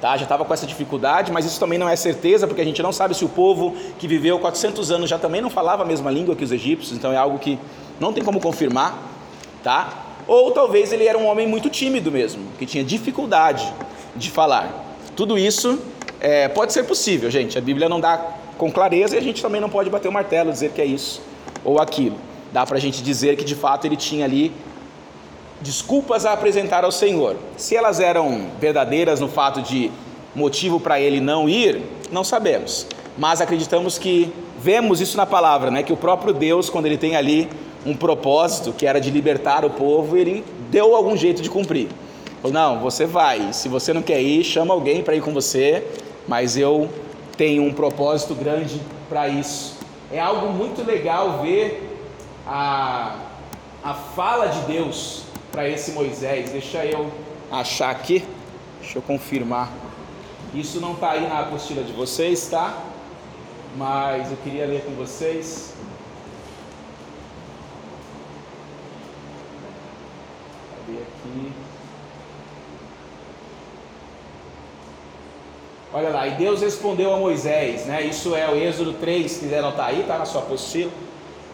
tá? 0.00 0.16
já 0.16 0.22
estava 0.22 0.46
com 0.46 0.54
essa 0.54 0.66
dificuldade, 0.66 1.30
mas 1.30 1.44
isso 1.44 1.60
também 1.60 1.78
não 1.78 1.88
é 1.88 1.96
certeza, 1.96 2.46
porque 2.46 2.62
a 2.62 2.64
gente 2.64 2.82
não 2.82 2.92
sabe 2.92 3.14
se 3.14 3.24
o 3.24 3.28
povo 3.28 3.76
que 3.98 4.08
viveu 4.08 4.38
400 4.38 4.90
anos 4.90 5.10
já 5.10 5.18
também 5.18 5.42
não 5.42 5.50
falava 5.50 5.82
a 5.82 5.86
mesma 5.86 6.10
língua 6.10 6.34
que 6.34 6.44
os 6.44 6.52
egípcios, 6.52 6.96
então 6.96 7.12
é 7.12 7.16
algo 7.18 7.38
que 7.38 7.58
não 8.00 8.14
tem 8.14 8.24
como 8.24 8.40
confirmar, 8.40 8.98
tá? 9.62 10.06
Ou 10.26 10.52
talvez 10.52 10.90
ele 10.90 11.06
era 11.06 11.18
um 11.18 11.26
homem 11.26 11.46
muito 11.46 11.68
tímido 11.68 12.10
mesmo, 12.10 12.44
que 12.58 12.64
tinha 12.64 12.82
dificuldade 12.82 13.70
de 14.16 14.30
falar. 14.30 14.84
Tudo 15.14 15.38
isso 15.38 15.78
é, 16.24 16.48
pode 16.48 16.72
ser 16.72 16.84
possível, 16.84 17.30
gente. 17.30 17.58
A 17.58 17.60
Bíblia 17.60 17.86
não 17.86 18.00
dá 18.00 18.18
com 18.56 18.72
clareza 18.72 19.14
e 19.14 19.18
a 19.18 19.22
gente 19.22 19.42
também 19.42 19.60
não 19.60 19.68
pode 19.68 19.90
bater 19.90 20.08
o 20.08 20.12
martelo 20.12 20.50
dizer 20.50 20.70
que 20.70 20.80
é 20.80 20.84
isso 20.86 21.20
ou 21.62 21.78
aquilo. 21.78 22.16
Dá 22.50 22.64
para 22.64 22.78
a 22.78 22.80
gente 22.80 23.02
dizer 23.02 23.36
que 23.36 23.44
de 23.44 23.54
fato 23.54 23.86
ele 23.86 23.94
tinha 23.94 24.24
ali 24.24 24.50
desculpas 25.60 26.24
a 26.24 26.32
apresentar 26.32 26.82
ao 26.82 26.90
Senhor. 26.90 27.36
Se 27.58 27.76
elas 27.76 28.00
eram 28.00 28.46
verdadeiras 28.58 29.20
no 29.20 29.28
fato 29.28 29.60
de 29.60 29.90
motivo 30.34 30.80
para 30.80 30.98
ele 30.98 31.20
não 31.20 31.46
ir, 31.46 31.82
não 32.10 32.24
sabemos. 32.24 32.86
Mas 33.18 33.42
acreditamos 33.42 33.98
que 33.98 34.32
vemos 34.58 35.02
isso 35.02 35.18
na 35.18 35.26
palavra, 35.26 35.70
né? 35.70 35.82
Que 35.82 35.92
o 35.92 35.96
próprio 35.96 36.32
Deus, 36.32 36.70
quando 36.70 36.86
ele 36.86 36.96
tem 36.96 37.16
ali 37.16 37.50
um 37.84 37.94
propósito 37.94 38.72
que 38.72 38.86
era 38.86 38.98
de 38.98 39.10
libertar 39.10 39.62
o 39.62 39.68
povo, 39.68 40.16
ele 40.16 40.42
deu 40.70 40.96
algum 40.96 41.14
jeito 41.16 41.42
de 41.42 41.50
cumprir. 41.50 41.88
Não, 42.50 42.80
você 42.80 43.06
vai. 43.06 43.52
Se 43.52 43.68
você 43.68 43.92
não 43.92 44.02
quer 44.02 44.20
ir, 44.20 44.42
chama 44.42 44.72
alguém 44.72 45.02
para 45.02 45.14
ir 45.14 45.20
com 45.20 45.32
você 45.32 45.82
mas 46.26 46.56
eu 46.56 46.90
tenho 47.36 47.62
um 47.62 47.72
propósito 47.72 48.34
grande 48.34 48.80
para 49.08 49.28
isso. 49.28 49.78
É 50.12 50.20
algo 50.20 50.52
muito 50.52 50.84
legal 50.84 51.42
ver 51.42 51.98
a, 52.46 53.16
a 53.82 53.94
fala 53.94 54.46
de 54.46 54.60
Deus 54.60 55.24
para 55.50 55.68
esse 55.68 55.92
Moisés. 55.92 56.50
Deixa 56.50 56.84
eu 56.84 57.10
achar 57.50 57.90
aqui, 57.90 58.24
deixa 58.80 58.98
eu 58.98 59.02
confirmar. 59.02 59.72
Isso 60.54 60.80
não 60.80 60.92
está 60.92 61.12
aí 61.12 61.28
na 61.28 61.40
apostila 61.40 61.82
de 61.82 61.92
vocês, 61.92 62.46
tá? 62.46 62.78
Mas 63.76 64.30
eu 64.30 64.36
queria 64.38 64.66
ler 64.66 64.84
com 64.84 64.92
vocês. 64.92 65.74
Cadê 70.86 70.98
aqui? 70.98 71.63
Olha 75.96 76.08
lá, 76.08 76.26
e 76.26 76.32
Deus 76.32 76.60
respondeu 76.60 77.14
a 77.14 77.16
Moisés, 77.16 77.86
né? 77.86 78.02
Isso 78.02 78.34
é 78.34 78.50
o 78.50 78.56
Êxodo 78.56 78.94
3, 78.94 79.30
se 79.30 79.38
quiser 79.38 79.60
anotar 79.60 79.90
aí, 79.90 80.02
tá 80.02 80.18
na 80.18 80.24
sua 80.24 80.40
apostila, 80.40 80.90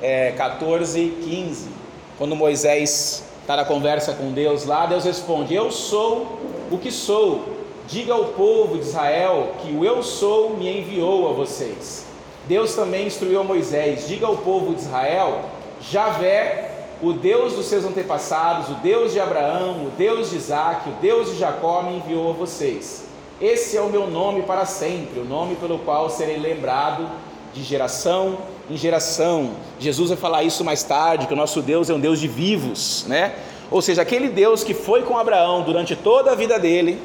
é 0.00 0.30
14, 0.30 1.14
15. 1.22 1.68
Quando 2.16 2.34
Moisés 2.34 3.22
está 3.42 3.54
na 3.54 3.66
conversa 3.66 4.14
com 4.14 4.32
Deus 4.32 4.64
lá, 4.64 4.86
Deus 4.86 5.04
responde: 5.04 5.54
Eu 5.54 5.70
sou 5.70 6.38
o 6.70 6.78
que 6.78 6.90
sou. 6.90 7.60
Diga 7.86 8.14
ao 8.14 8.26
povo 8.28 8.78
de 8.78 8.84
Israel 8.84 9.56
que 9.60 9.72
o 9.74 9.84
Eu 9.84 10.02
sou 10.02 10.56
me 10.56 10.74
enviou 10.74 11.28
a 11.28 11.32
vocês. 11.34 12.06
Deus 12.48 12.74
também 12.74 13.08
instruiu 13.08 13.42
a 13.42 13.44
Moisés: 13.44 14.08
Diga 14.08 14.26
ao 14.26 14.38
povo 14.38 14.74
de 14.74 14.80
Israel, 14.80 15.42
Javé, 15.82 16.86
o 17.02 17.12
Deus 17.12 17.52
dos 17.52 17.66
seus 17.66 17.84
antepassados, 17.84 18.70
o 18.70 18.74
Deus 18.76 19.12
de 19.12 19.20
Abraão, 19.20 19.84
o 19.84 19.90
Deus 19.98 20.30
de 20.30 20.36
Isaac, 20.36 20.88
o 20.88 20.92
Deus 20.92 21.30
de 21.30 21.38
Jacó 21.38 21.82
me 21.82 21.98
enviou 21.98 22.30
a 22.30 22.32
vocês. 22.32 23.09
Esse 23.40 23.74
é 23.74 23.80
o 23.80 23.88
meu 23.88 24.06
nome 24.06 24.42
para 24.42 24.66
sempre, 24.66 25.18
o 25.18 25.24
nome 25.24 25.56
pelo 25.56 25.78
qual 25.78 26.10
serei 26.10 26.36
lembrado 26.36 27.08
de 27.54 27.62
geração 27.62 28.36
em 28.68 28.76
geração. 28.76 29.52
Jesus 29.78 30.10
vai 30.10 30.18
falar 30.18 30.42
isso 30.42 30.62
mais 30.62 30.82
tarde, 30.82 31.26
que 31.26 31.32
o 31.32 31.36
nosso 31.36 31.62
Deus 31.62 31.88
é 31.88 31.94
um 31.94 31.98
Deus 31.98 32.20
de 32.20 32.28
vivos, 32.28 33.06
né? 33.08 33.34
Ou 33.70 33.80
seja, 33.80 34.02
aquele 34.02 34.28
Deus 34.28 34.62
que 34.62 34.74
foi 34.74 35.04
com 35.04 35.16
Abraão 35.16 35.62
durante 35.62 35.96
toda 35.96 36.32
a 36.32 36.34
vida 36.34 36.58
dele, 36.58 37.00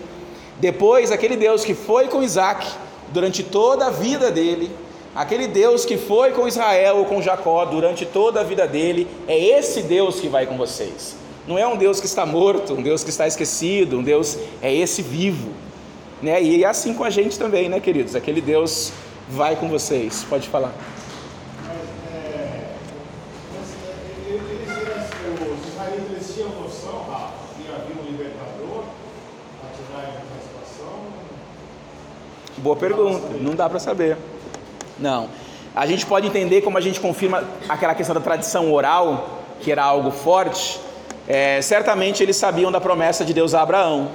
depois 0.59 1.09
aquele 1.09 1.37
Deus 1.37 1.63
que 1.63 1.73
foi 1.73 2.09
com 2.09 2.21
Isaac 2.21 2.67
durante 3.13 3.41
toda 3.41 3.85
a 3.85 3.89
vida 3.89 4.29
dele, 4.29 4.69
aquele 5.15 5.47
Deus 5.47 5.85
que 5.85 5.95
foi 5.95 6.31
com 6.31 6.45
Israel 6.45 6.97
ou 6.97 7.05
com 7.05 7.21
Jacó 7.21 7.63
durante 7.63 8.05
toda 8.05 8.41
a 8.41 8.43
vida 8.43 8.67
dele, 8.67 9.07
é 9.25 9.39
esse 9.39 9.83
Deus 9.83 10.19
que 10.19 10.27
vai 10.27 10.45
com 10.45 10.57
vocês. 10.57 11.15
Não 11.47 11.57
é 11.57 11.65
um 11.65 11.77
Deus 11.77 12.01
que 12.01 12.07
está 12.07 12.25
morto, 12.25 12.73
um 12.73 12.81
Deus 12.81 13.05
que 13.05 13.09
está 13.09 13.25
esquecido, 13.25 13.99
um 13.99 14.03
Deus 14.03 14.37
é 14.61 14.73
esse 14.73 15.01
vivo. 15.01 15.63
Né? 16.21 16.41
E 16.41 16.63
é 16.63 16.67
assim 16.67 16.93
com 16.93 17.03
a 17.03 17.09
gente 17.09 17.37
também, 17.37 17.69
né, 17.69 17.79
queridos? 17.79 18.15
Aquele 18.15 18.41
Deus 18.41 18.91
vai 19.29 19.55
com 19.55 19.67
vocês. 19.67 20.25
Pode 20.29 20.47
falar. 20.49 20.73
Boa 32.57 32.75
pergunta, 32.75 33.27
não 33.41 33.53
dá 33.53 33.69
para 33.69 33.77
saber. 33.77 34.17
Não. 34.97 35.29
A 35.75 35.85
gente 35.85 36.03
pode 36.03 36.25
entender 36.25 36.61
como 36.61 36.79
a 36.79 36.81
gente 36.81 36.99
confirma 36.99 37.43
aquela 37.69 37.93
questão 37.93 38.15
da 38.15 38.21
tradição 38.21 38.73
oral, 38.73 39.41
que 39.59 39.71
era 39.71 39.83
algo 39.83 40.09
forte. 40.09 40.79
É, 41.27 41.61
certamente 41.61 42.23
eles 42.23 42.37
sabiam 42.37 42.71
da 42.71 42.81
promessa 42.81 43.23
de 43.23 43.35
Deus 43.35 43.53
a 43.53 43.61
Abraão, 43.61 44.09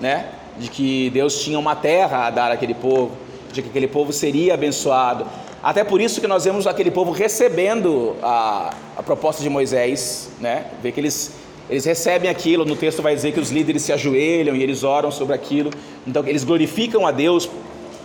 né? 0.00 0.28
De 0.58 0.68
que 0.68 1.10
Deus 1.10 1.42
tinha 1.42 1.58
uma 1.58 1.74
terra 1.74 2.26
a 2.26 2.30
dar 2.30 2.52
àquele 2.52 2.74
povo, 2.74 3.12
de 3.52 3.62
que 3.62 3.68
aquele 3.68 3.88
povo 3.88 4.12
seria 4.12 4.54
abençoado. 4.54 5.26
Até 5.62 5.82
por 5.82 6.00
isso 6.00 6.20
que 6.20 6.26
nós 6.26 6.44
vemos 6.44 6.66
aquele 6.66 6.90
povo 6.90 7.10
recebendo 7.10 8.14
a, 8.22 8.74
a 8.96 9.02
proposta 9.02 9.42
de 9.42 9.48
Moisés, 9.48 10.28
né? 10.38 10.66
Vê 10.82 10.92
que 10.92 11.00
eles, 11.00 11.32
eles 11.70 11.84
recebem 11.84 12.28
aquilo, 12.28 12.64
no 12.64 12.76
texto 12.76 13.00
vai 13.00 13.14
dizer 13.14 13.32
que 13.32 13.40
os 13.40 13.50
líderes 13.50 13.82
se 13.82 13.92
ajoelham 13.92 14.54
e 14.54 14.62
eles 14.62 14.84
oram 14.84 15.10
sobre 15.10 15.34
aquilo. 15.34 15.70
Então 16.06 16.22
eles 16.26 16.44
glorificam 16.44 17.06
a 17.06 17.10
Deus 17.10 17.48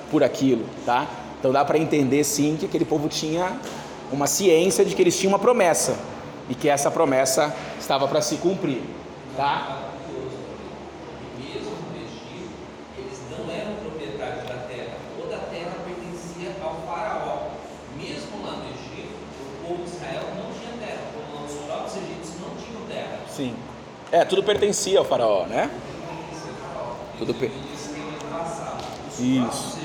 por 0.09 0.23
aquilo, 0.23 0.63
tá? 0.85 1.05
Então 1.39 1.51
dá 1.51 1.65
para 1.65 1.77
entender 1.77 2.23
sim 2.23 2.55
que 2.57 2.65
aquele 2.65 2.85
povo 2.85 3.09
tinha 3.09 3.57
uma 4.11 4.25
ciência 4.27 4.83
de 4.85 4.95
que 4.95 5.01
eles 5.01 5.17
tinham 5.17 5.31
uma 5.33 5.39
promessa 5.39 5.97
e 6.49 6.55
que 6.55 6.69
essa 6.69 6.89
promessa 6.89 7.53
estava 7.79 8.07
para 8.07 8.21
se 8.21 8.37
cumprir, 8.37 8.81
tá? 9.35 9.88
É, 24.11 24.25
tudo 24.25 24.43
pertencia 24.43 24.97
ao 24.97 25.05
faraó, 25.05 25.45
né? 25.45 25.69
Tudo 27.17 27.33
per... 27.33 27.51
Isso. 29.19 29.79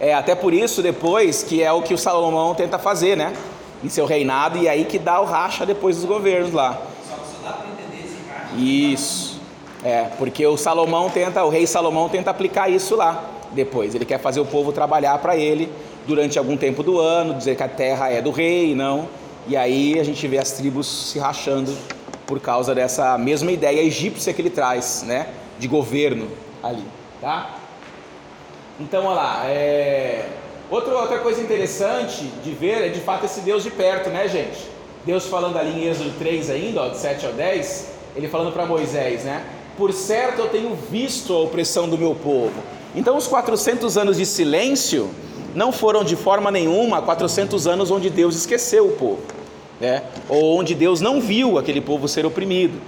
É, 0.00 0.14
até 0.14 0.34
por 0.34 0.54
isso 0.54 0.80
depois 0.80 1.42
que 1.42 1.62
é 1.62 1.72
o 1.72 1.82
que 1.82 1.92
o 1.92 1.98
Salomão 1.98 2.54
tenta 2.54 2.78
fazer, 2.78 3.16
né? 3.16 3.32
Em 3.82 3.88
seu 3.88 4.06
reinado, 4.06 4.58
e 4.58 4.68
aí 4.68 4.84
que 4.84 4.98
dá 4.98 5.20
o 5.20 5.24
racha 5.24 5.66
depois 5.66 5.96
dos 5.96 6.04
governos 6.04 6.52
lá. 6.52 6.80
Só 7.08 7.16
que 7.16 7.42
dá 7.42 7.58
entender 7.66 8.06
esse. 8.06 8.92
Isso. 8.92 9.40
É, 9.84 10.04
porque 10.16 10.46
o 10.46 10.56
Salomão 10.56 11.10
tenta, 11.10 11.44
o 11.44 11.48
rei 11.48 11.66
Salomão 11.66 12.08
tenta 12.08 12.30
aplicar 12.30 12.68
isso 12.68 12.96
lá 12.96 13.24
depois. 13.50 13.94
Ele 13.94 14.04
quer 14.04 14.18
fazer 14.18 14.40
o 14.40 14.46
povo 14.46 14.72
trabalhar 14.72 15.18
para 15.18 15.36
ele 15.36 15.70
durante 16.08 16.38
algum 16.38 16.56
tempo 16.56 16.82
do 16.82 16.98
ano, 16.98 17.34
dizer 17.34 17.54
que 17.54 17.62
a 17.62 17.68
terra 17.68 18.10
é 18.10 18.22
do 18.22 18.30
rei, 18.30 18.74
não. 18.74 19.06
E 19.46 19.54
aí 19.56 20.00
a 20.00 20.02
gente 20.02 20.26
vê 20.26 20.38
as 20.38 20.52
tribos 20.52 21.10
se 21.10 21.18
rachando 21.18 21.76
por 22.26 22.40
causa 22.40 22.74
dessa 22.74 23.16
mesma 23.18 23.52
ideia 23.52 23.82
egípcia 23.82 24.32
que 24.32 24.40
ele 24.40 24.50
traz, 24.50 25.04
né, 25.06 25.28
de 25.58 25.68
governo 25.68 26.28
ali, 26.62 26.84
tá? 27.20 27.56
Então, 28.80 29.04
olha 29.04 29.14
lá, 29.14 29.42
é... 29.46 30.28
outra, 30.70 30.94
outra 30.94 31.18
coisa 31.18 31.40
interessante 31.40 32.24
de 32.42 32.50
ver 32.52 32.86
é 32.86 32.88
de 32.88 33.00
fato 33.00 33.26
esse 33.26 33.40
Deus 33.40 33.62
de 33.62 33.70
perto, 33.70 34.08
né, 34.08 34.28
gente? 34.28 34.66
Deus 35.04 35.26
falando 35.26 35.58
ali 35.58 35.82
em 35.82 35.88
Êxodo 35.88 36.12
3 36.18 36.50
ainda, 36.50 36.82
ó, 36.82 36.88
de 36.88 36.96
7 36.96 37.26
ao 37.26 37.32
10, 37.32 37.92
ele 38.16 38.28
falando 38.28 38.52
para 38.52 38.64
Moisés, 38.64 39.24
né? 39.24 39.44
Por 39.76 39.92
certo 39.92 40.40
eu 40.40 40.48
tenho 40.48 40.74
visto 40.74 41.34
a 41.34 41.38
opressão 41.38 41.88
do 41.88 41.98
meu 41.98 42.14
povo. 42.14 42.54
Então 42.94 43.16
os 43.16 43.26
400 43.26 43.96
anos 43.96 44.16
de 44.16 44.26
silêncio 44.26 45.10
não 45.54 45.72
foram 45.72 46.04
de 46.04 46.16
forma 46.16 46.50
nenhuma 46.50 47.02
400 47.02 47.66
anos 47.66 47.90
onde 47.90 48.10
Deus 48.10 48.36
esqueceu 48.36 48.86
o 48.86 48.92
povo, 48.92 49.20
né? 49.80 50.02
ou 50.28 50.58
onde 50.58 50.74
Deus 50.74 51.00
não 51.00 51.20
viu 51.20 51.58
aquele 51.58 51.80
povo 51.80 52.08
ser 52.08 52.26
oprimido. 52.26 52.78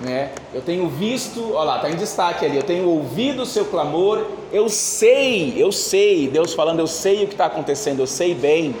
Né? 0.00 0.30
Eu 0.52 0.60
tenho 0.60 0.88
visto, 0.88 1.54
olha 1.54 1.64
lá, 1.64 1.76
está 1.76 1.90
em 1.90 1.96
destaque 1.96 2.44
ali, 2.44 2.56
eu 2.56 2.62
tenho 2.62 2.86
ouvido 2.86 3.42
o 3.42 3.46
seu 3.46 3.64
clamor, 3.64 4.26
eu 4.52 4.68
sei, 4.68 5.54
eu 5.56 5.72
sei, 5.72 6.28
Deus 6.28 6.52
falando, 6.52 6.80
eu 6.80 6.86
sei 6.86 7.24
o 7.24 7.26
que 7.26 7.32
está 7.34 7.46
acontecendo, 7.46 8.00
eu 8.00 8.06
sei 8.06 8.34
bem, 8.34 8.76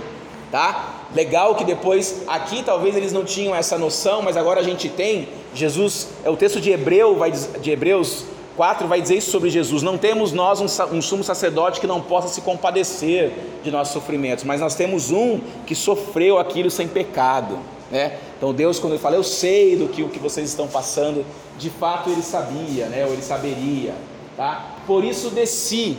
tá? 0.50 1.06
Legal 1.14 1.54
que 1.54 1.64
depois, 1.64 2.22
aqui 2.26 2.62
talvez 2.62 2.94
eles 2.94 3.12
não 3.12 3.24
tinham 3.24 3.54
essa 3.54 3.78
noção, 3.78 4.20
mas 4.20 4.36
agora 4.36 4.60
a 4.60 4.62
gente 4.62 4.90
tem, 4.90 5.28
Jesus, 5.54 6.08
é 6.22 6.28
o 6.28 6.36
texto 6.36 6.60
de 6.60 6.70
Hebreu, 6.70 7.16
vai, 7.16 7.30
de 7.30 7.70
Hebreus 7.70 8.24
4 8.56 8.88
vai 8.88 9.02
dizer 9.02 9.16
isso 9.16 9.30
sobre 9.30 9.50
Jesus: 9.50 9.82
Não 9.82 9.98
temos 9.98 10.32
nós 10.32 10.60
um, 10.60 10.96
um 10.96 11.02
sumo 11.02 11.22
sacerdote 11.22 11.80
que 11.80 11.86
não 11.86 12.00
possa 12.00 12.28
se 12.28 12.40
compadecer 12.40 13.32
de 13.62 13.70
nossos 13.70 13.92
sofrimentos, 13.92 14.44
mas 14.44 14.60
nós 14.60 14.74
temos 14.74 15.10
um 15.10 15.40
que 15.66 15.74
sofreu 15.74 16.38
aquilo 16.38 16.70
sem 16.70 16.88
pecado. 16.88 17.58
Né? 17.90 18.18
Então 18.36 18.52
Deus, 18.52 18.78
quando 18.78 18.94
ele 18.94 19.02
fala, 19.02 19.16
eu 19.16 19.22
sei 19.22 19.76
do 19.76 19.88
que 19.88 20.02
o 20.02 20.08
que 20.08 20.18
vocês 20.18 20.48
estão 20.48 20.66
passando, 20.66 21.24
de 21.58 21.70
fato 21.70 22.10
ele 22.10 22.22
sabia, 22.22 22.86
né? 22.86 23.04
ou 23.04 23.12
ele 23.12 23.22
saberia. 23.22 23.94
Tá? 24.36 24.74
Por 24.86 25.04
isso 25.04 25.30
desci 25.30 25.96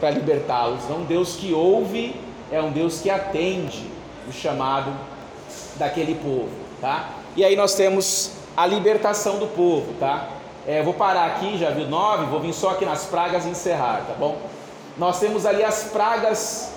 para 0.00 0.10
libertá-los. 0.10 0.80
É 0.90 0.92
um 0.92 1.04
Deus 1.04 1.36
que 1.36 1.52
ouve, 1.52 2.14
é 2.50 2.60
um 2.60 2.70
Deus 2.70 3.00
que 3.00 3.10
atende 3.10 3.86
o 4.28 4.32
chamado 4.32 4.92
daquele 5.76 6.14
povo. 6.14 6.48
Tá? 6.80 7.10
E 7.36 7.44
aí 7.44 7.54
nós 7.54 7.74
temos 7.74 8.32
a 8.56 8.66
libertação 8.66 9.38
do 9.38 9.46
povo. 9.46 9.94
Tá? 9.98 10.37
É, 10.68 10.82
vou 10.82 10.92
parar 10.92 11.24
aqui, 11.24 11.56
já 11.56 11.70
viu 11.70 11.88
nove, 11.88 12.26
vou 12.26 12.40
vir 12.40 12.52
só 12.52 12.72
aqui 12.72 12.84
nas 12.84 13.06
pragas 13.06 13.46
e 13.46 13.48
encerrar, 13.48 14.04
tá 14.06 14.12
bom? 14.12 14.36
Nós 14.98 15.18
temos 15.18 15.46
ali 15.46 15.64
as 15.64 15.84
pragas 15.84 16.74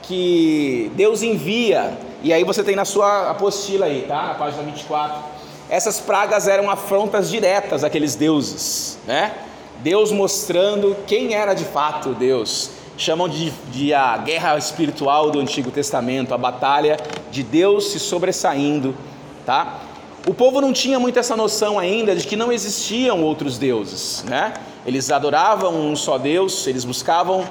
que 0.00 0.90
Deus 0.94 1.22
envia, 1.22 1.92
e 2.22 2.32
aí 2.32 2.42
você 2.42 2.64
tem 2.64 2.74
na 2.74 2.86
sua 2.86 3.30
apostila 3.30 3.84
aí, 3.84 4.06
tá? 4.08 4.28
Na 4.28 4.34
página 4.34 4.62
24. 4.62 5.22
Essas 5.68 6.00
pragas 6.00 6.48
eram 6.48 6.70
afrontas 6.70 7.28
diretas 7.28 7.84
àqueles 7.84 8.14
deuses, 8.14 8.96
né? 9.06 9.34
Deus 9.80 10.10
mostrando 10.10 10.96
quem 11.06 11.34
era 11.34 11.52
de 11.52 11.66
fato 11.66 12.14
Deus. 12.14 12.70
Chamam 12.96 13.28
de, 13.28 13.50
de 13.70 13.92
a 13.92 14.16
guerra 14.16 14.56
espiritual 14.56 15.30
do 15.30 15.38
Antigo 15.38 15.70
Testamento, 15.70 16.32
a 16.32 16.38
batalha 16.38 16.96
de 17.30 17.42
Deus 17.42 17.92
se 17.92 18.00
sobressaindo, 18.00 18.96
tá? 19.44 19.80
O 20.26 20.32
povo 20.32 20.58
não 20.58 20.72
tinha 20.72 20.98
muito 20.98 21.18
essa 21.18 21.36
noção 21.36 21.78
ainda 21.78 22.16
de 22.16 22.26
que 22.26 22.34
não 22.34 22.50
existiam 22.50 23.22
outros 23.22 23.58
deuses, 23.58 24.24
né? 24.26 24.54
Eles 24.86 25.10
adoravam 25.10 25.74
um 25.74 25.94
só 25.94 26.16
Deus, 26.16 26.66
eles 26.66 26.82
buscavam. 26.82 27.44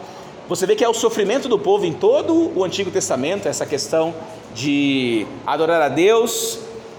Você 0.50 0.66
vê 0.66 0.76
que 0.76 0.84
é 0.84 0.90
o 0.90 0.94
sofrimento 0.94 1.48
do 1.48 1.60
povo 1.60 1.86
em 1.86 1.94
todo 1.94 2.52
o 2.56 2.64
Antigo 2.64 2.90
Testamento, 2.90 3.48
essa 3.48 3.64
questão 3.64 4.12
de 4.56 5.28
adorar 5.46 5.84
a 5.84 5.88
Deus 5.88 6.58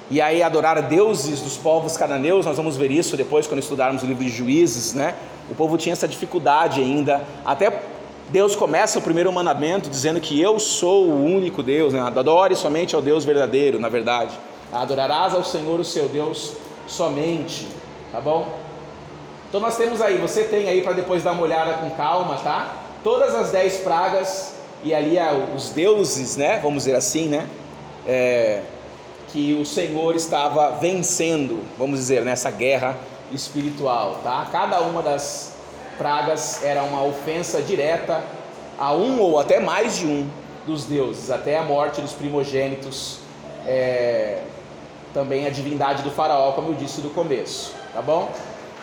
e 0.09 0.21
aí 0.21 0.45
adorar 0.45 0.81
deuses 0.81 1.41
dos 1.41 1.57
povos 1.57 1.97
cananeus. 1.97 2.47
Nós 2.47 2.57
vamos 2.57 2.77
ver 2.77 2.93
isso 2.93 3.17
depois 3.17 3.49
quando 3.49 3.59
estudarmos 3.59 4.05
o 4.05 4.07
livro 4.07 4.23
de 4.23 4.31
Juízes, 4.31 4.95
né? 4.95 5.17
O 5.51 5.57
povo 5.57 5.77
tinha 5.77 5.93
essa 5.93 6.07
dificuldade 6.07 6.81
ainda, 6.81 7.25
até 7.45 7.83
Deus 8.31 8.55
começa 8.55 9.01
o 9.01 9.03
primeiro 9.03 9.33
mandamento 9.33 9.91
dizendo 9.91 10.21
que 10.21 10.41
eu 10.41 10.61
sou 10.61 11.07
o 11.07 11.25
único 11.25 11.65
Deus, 11.65 11.93
né? 11.93 12.01
adore 12.01 12.55
somente 12.55 12.95
ao 12.95 13.03
Deus 13.03 13.25
verdadeiro, 13.25 13.81
na 13.81 13.89
verdade. 13.89 14.39
Adorarás 14.73 15.35
ao 15.35 15.45
Senhor 15.45 15.79
o 15.79 15.85
seu 15.85 16.09
Deus 16.09 16.55
somente. 16.87 17.69
tá 18.13 18.21
bom? 18.21 18.49
Então 19.49 19.61
nós 19.61 19.77
temos 19.77 20.01
aí, 20.01 20.19
você 20.19 20.45
tem 20.45 20.69
aí 20.69 20.83
para 20.83 20.93
depois 20.93 21.23
dar 21.23 21.33
uma 21.33 21.43
olhada 21.43 21.75
com 21.75 21.91
calma, 21.91 22.37
tá? 22.37 22.77
Todas 23.03 23.35
as 23.35 23.51
dez 23.51 23.79
pragas 23.79 24.55
e 24.83 24.95
ali 24.95 25.17
os 25.55 25.71
deuses, 25.71 26.37
né? 26.37 26.59
Vamos 26.63 26.85
dizer 26.85 26.97
assim, 26.97 27.29
né? 27.29 27.49
É, 28.07 28.63
que 29.29 29.55
o 29.55 29.65
Senhor 29.65 30.15
estava 30.15 30.73
vencendo, 30.73 31.63
vamos 31.79 31.99
dizer, 31.99 32.23
nessa 32.23 32.51
guerra 32.51 32.97
espiritual, 33.33 34.21
tá? 34.23 34.47
Cada 34.53 34.81
uma 34.81 35.03
das 35.03 35.55
pragas 35.99 36.63
era 36.63 36.83
uma 36.83 37.03
ofensa 37.05 37.63
direta 37.63 38.23
a 38.79 38.93
um 38.93 39.21
ou 39.21 39.39
até 39.39 39.61
mais 39.61 39.99
de 39.99 40.07
um 40.07 40.29
dos 40.67 40.85
deuses, 40.85 41.31
até 41.31 41.59
a 41.59 41.63
morte 41.63 42.01
dos 42.01 42.13
primogênitos, 42.13 43.19
é, 43.67 44.43
também 45.15 45.47
a 45.47 45.51
divindade 45.51 46.03
do 46.03 46.11
faraó, 46.11 46.53
como 46.53 46.71
eu 46.71 46.75
disse 46.75 47.01
no 47.01 47.11
começo, 47.11 47.73
tá 47.95 48.03
bom? 48.03 48.31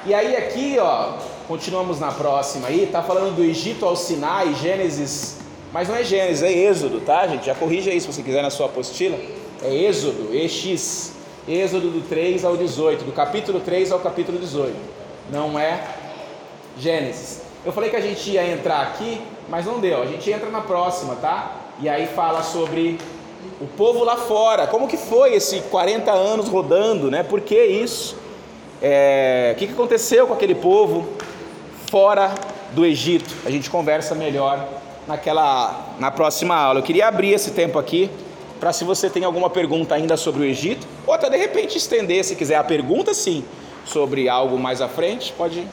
E 0.05 0.13
aí 0.13 0.35
aqui, 0.35 0.77
ó, 0.79 1.17
continuamos 1.47 1.99
na 1.99 2.11
próxima 2.11 2.69
aí, 2.69 2.87
tá 2.89 3.03
falando 3.03 3.35
do 3.35 3.43
Egito 3.43 3.85
ao 3.85 3.95
Sinai, 3.95 4.55
Gênesis, 4.55 5.39
mas 5.73 5.89
não 5.89 5.95
é 5.95 6.03
Gênesis, 6.03 6.41
é 6.41 6.51
Êxodo, 6.51 7.01
tá, 7.01 7.27
gente? 7.27 7.45
Já 7.45 7.53
corrija 7.53 7.91
aí 7.91 7.99
se 7.99 8.07
você 8.07 8.23
quiser 8.23 8.41
na 8.41 8.49
sua 8.49 8.65
apostila. 8.65 9.17
É 9.61 9.73
Êxodo, 9.73 10.33
EX, 10.33 11.13
Êxodo 11.47 11.91
do 11.91 12.01
3 12.07 12.43
ao 12.43 12.57
18, 12.57 13.03
do 13.03 13.11
capítulo 13.11 13.59
3 13.59 13.91
ao 13.91 13.99
capítulo 13.99 14.39
18. 14.39 14.73
Não 15.31 15.59
é 15.59 15.83
Gênesis. 16.77 17.41
Eu 17.63 17.71
falei 17.71 17.89
que 17.89 17.95
a 17.95 18.01
gente 18.01 18.31
ia 18.31 18.47
entrar 18.51 18.81
aqui, 18.81 19.21
mas 19.47 19.65
não 19.65 19.79
deu. 19.79 20.01
A 20.01 20.05
gente 20.07 20.31
entra 20.31 20.49
na 20.49 20.61
próxima, 20.61 21.15
tá? 21.15 21.57
E 21.79 21.87
aí 21.87 22.07
fala 22.07 22.41
sobre 22.41 22.97
o 23.59 23.67
povo 23.67 24.03
lá 24.03 24.17
fora. 24.17 24.67
Como 24.67 24.87
que 24.87 24.97
foi 24.97 25.33
esse 25.33 25.61
40 25.61 26.11
anos 26.11 26.47
rodando, 26.47 27.09
né? 27.09 27.23
Por 27.23 27.41
que 27.41 27.63
isso? 27.63 28.15
É... 28.81 29.53
O 29.55 29.59
que, 29.59 29.67
que 29.67 29.73
aconteceu 29.73 30.27
com 30.27 30.33
aquele 30.33 30.55
povo 30.55 31.07
fora 31.89 32.33
do 32.71 32.85
Egito? 32.85 33.33
A 33.45 33.51
gente 33.51 33.69
conversa 33.69 34.15
melhor 34.15 34.67
naquela 35.07 35.95
na 35.99 36.11
próxima 36.11 36.55
aula. 36.55 36.79
Eu 36.79 36.83
queria 36.83 37.07
abrir 37.07 37.33
esse 37.33 37.51
tempo 37.51 37.77
aqui 37.77 38.09
para 38.59 38.71
se 38.71 38.83
você 38.83 39.09
tem 39.09 39.23
alguma 39.23 39.49
pergunta 39.49 39.95
ainda 39.95 40.15
sobre 40.15 40.41
o 40.41 40.45
Egito, 40.45 40.87
ou 41.07 41.13
até 41.13 41.29
de 41.31 41.37
repente 41.37 41.79
estender, 41.79 42.23
se 42.23 42.35
quiser 42.35 42.57
a 42.57 42.63
pergunta, 42.63 43.11
sim, 43.11 43.43
sobre 43.83 44.29
algo 44.29 44.55
mais 44.55 44.81
à 44.81 44.87
frente, 44.87 45.33
pode 45.35 45.67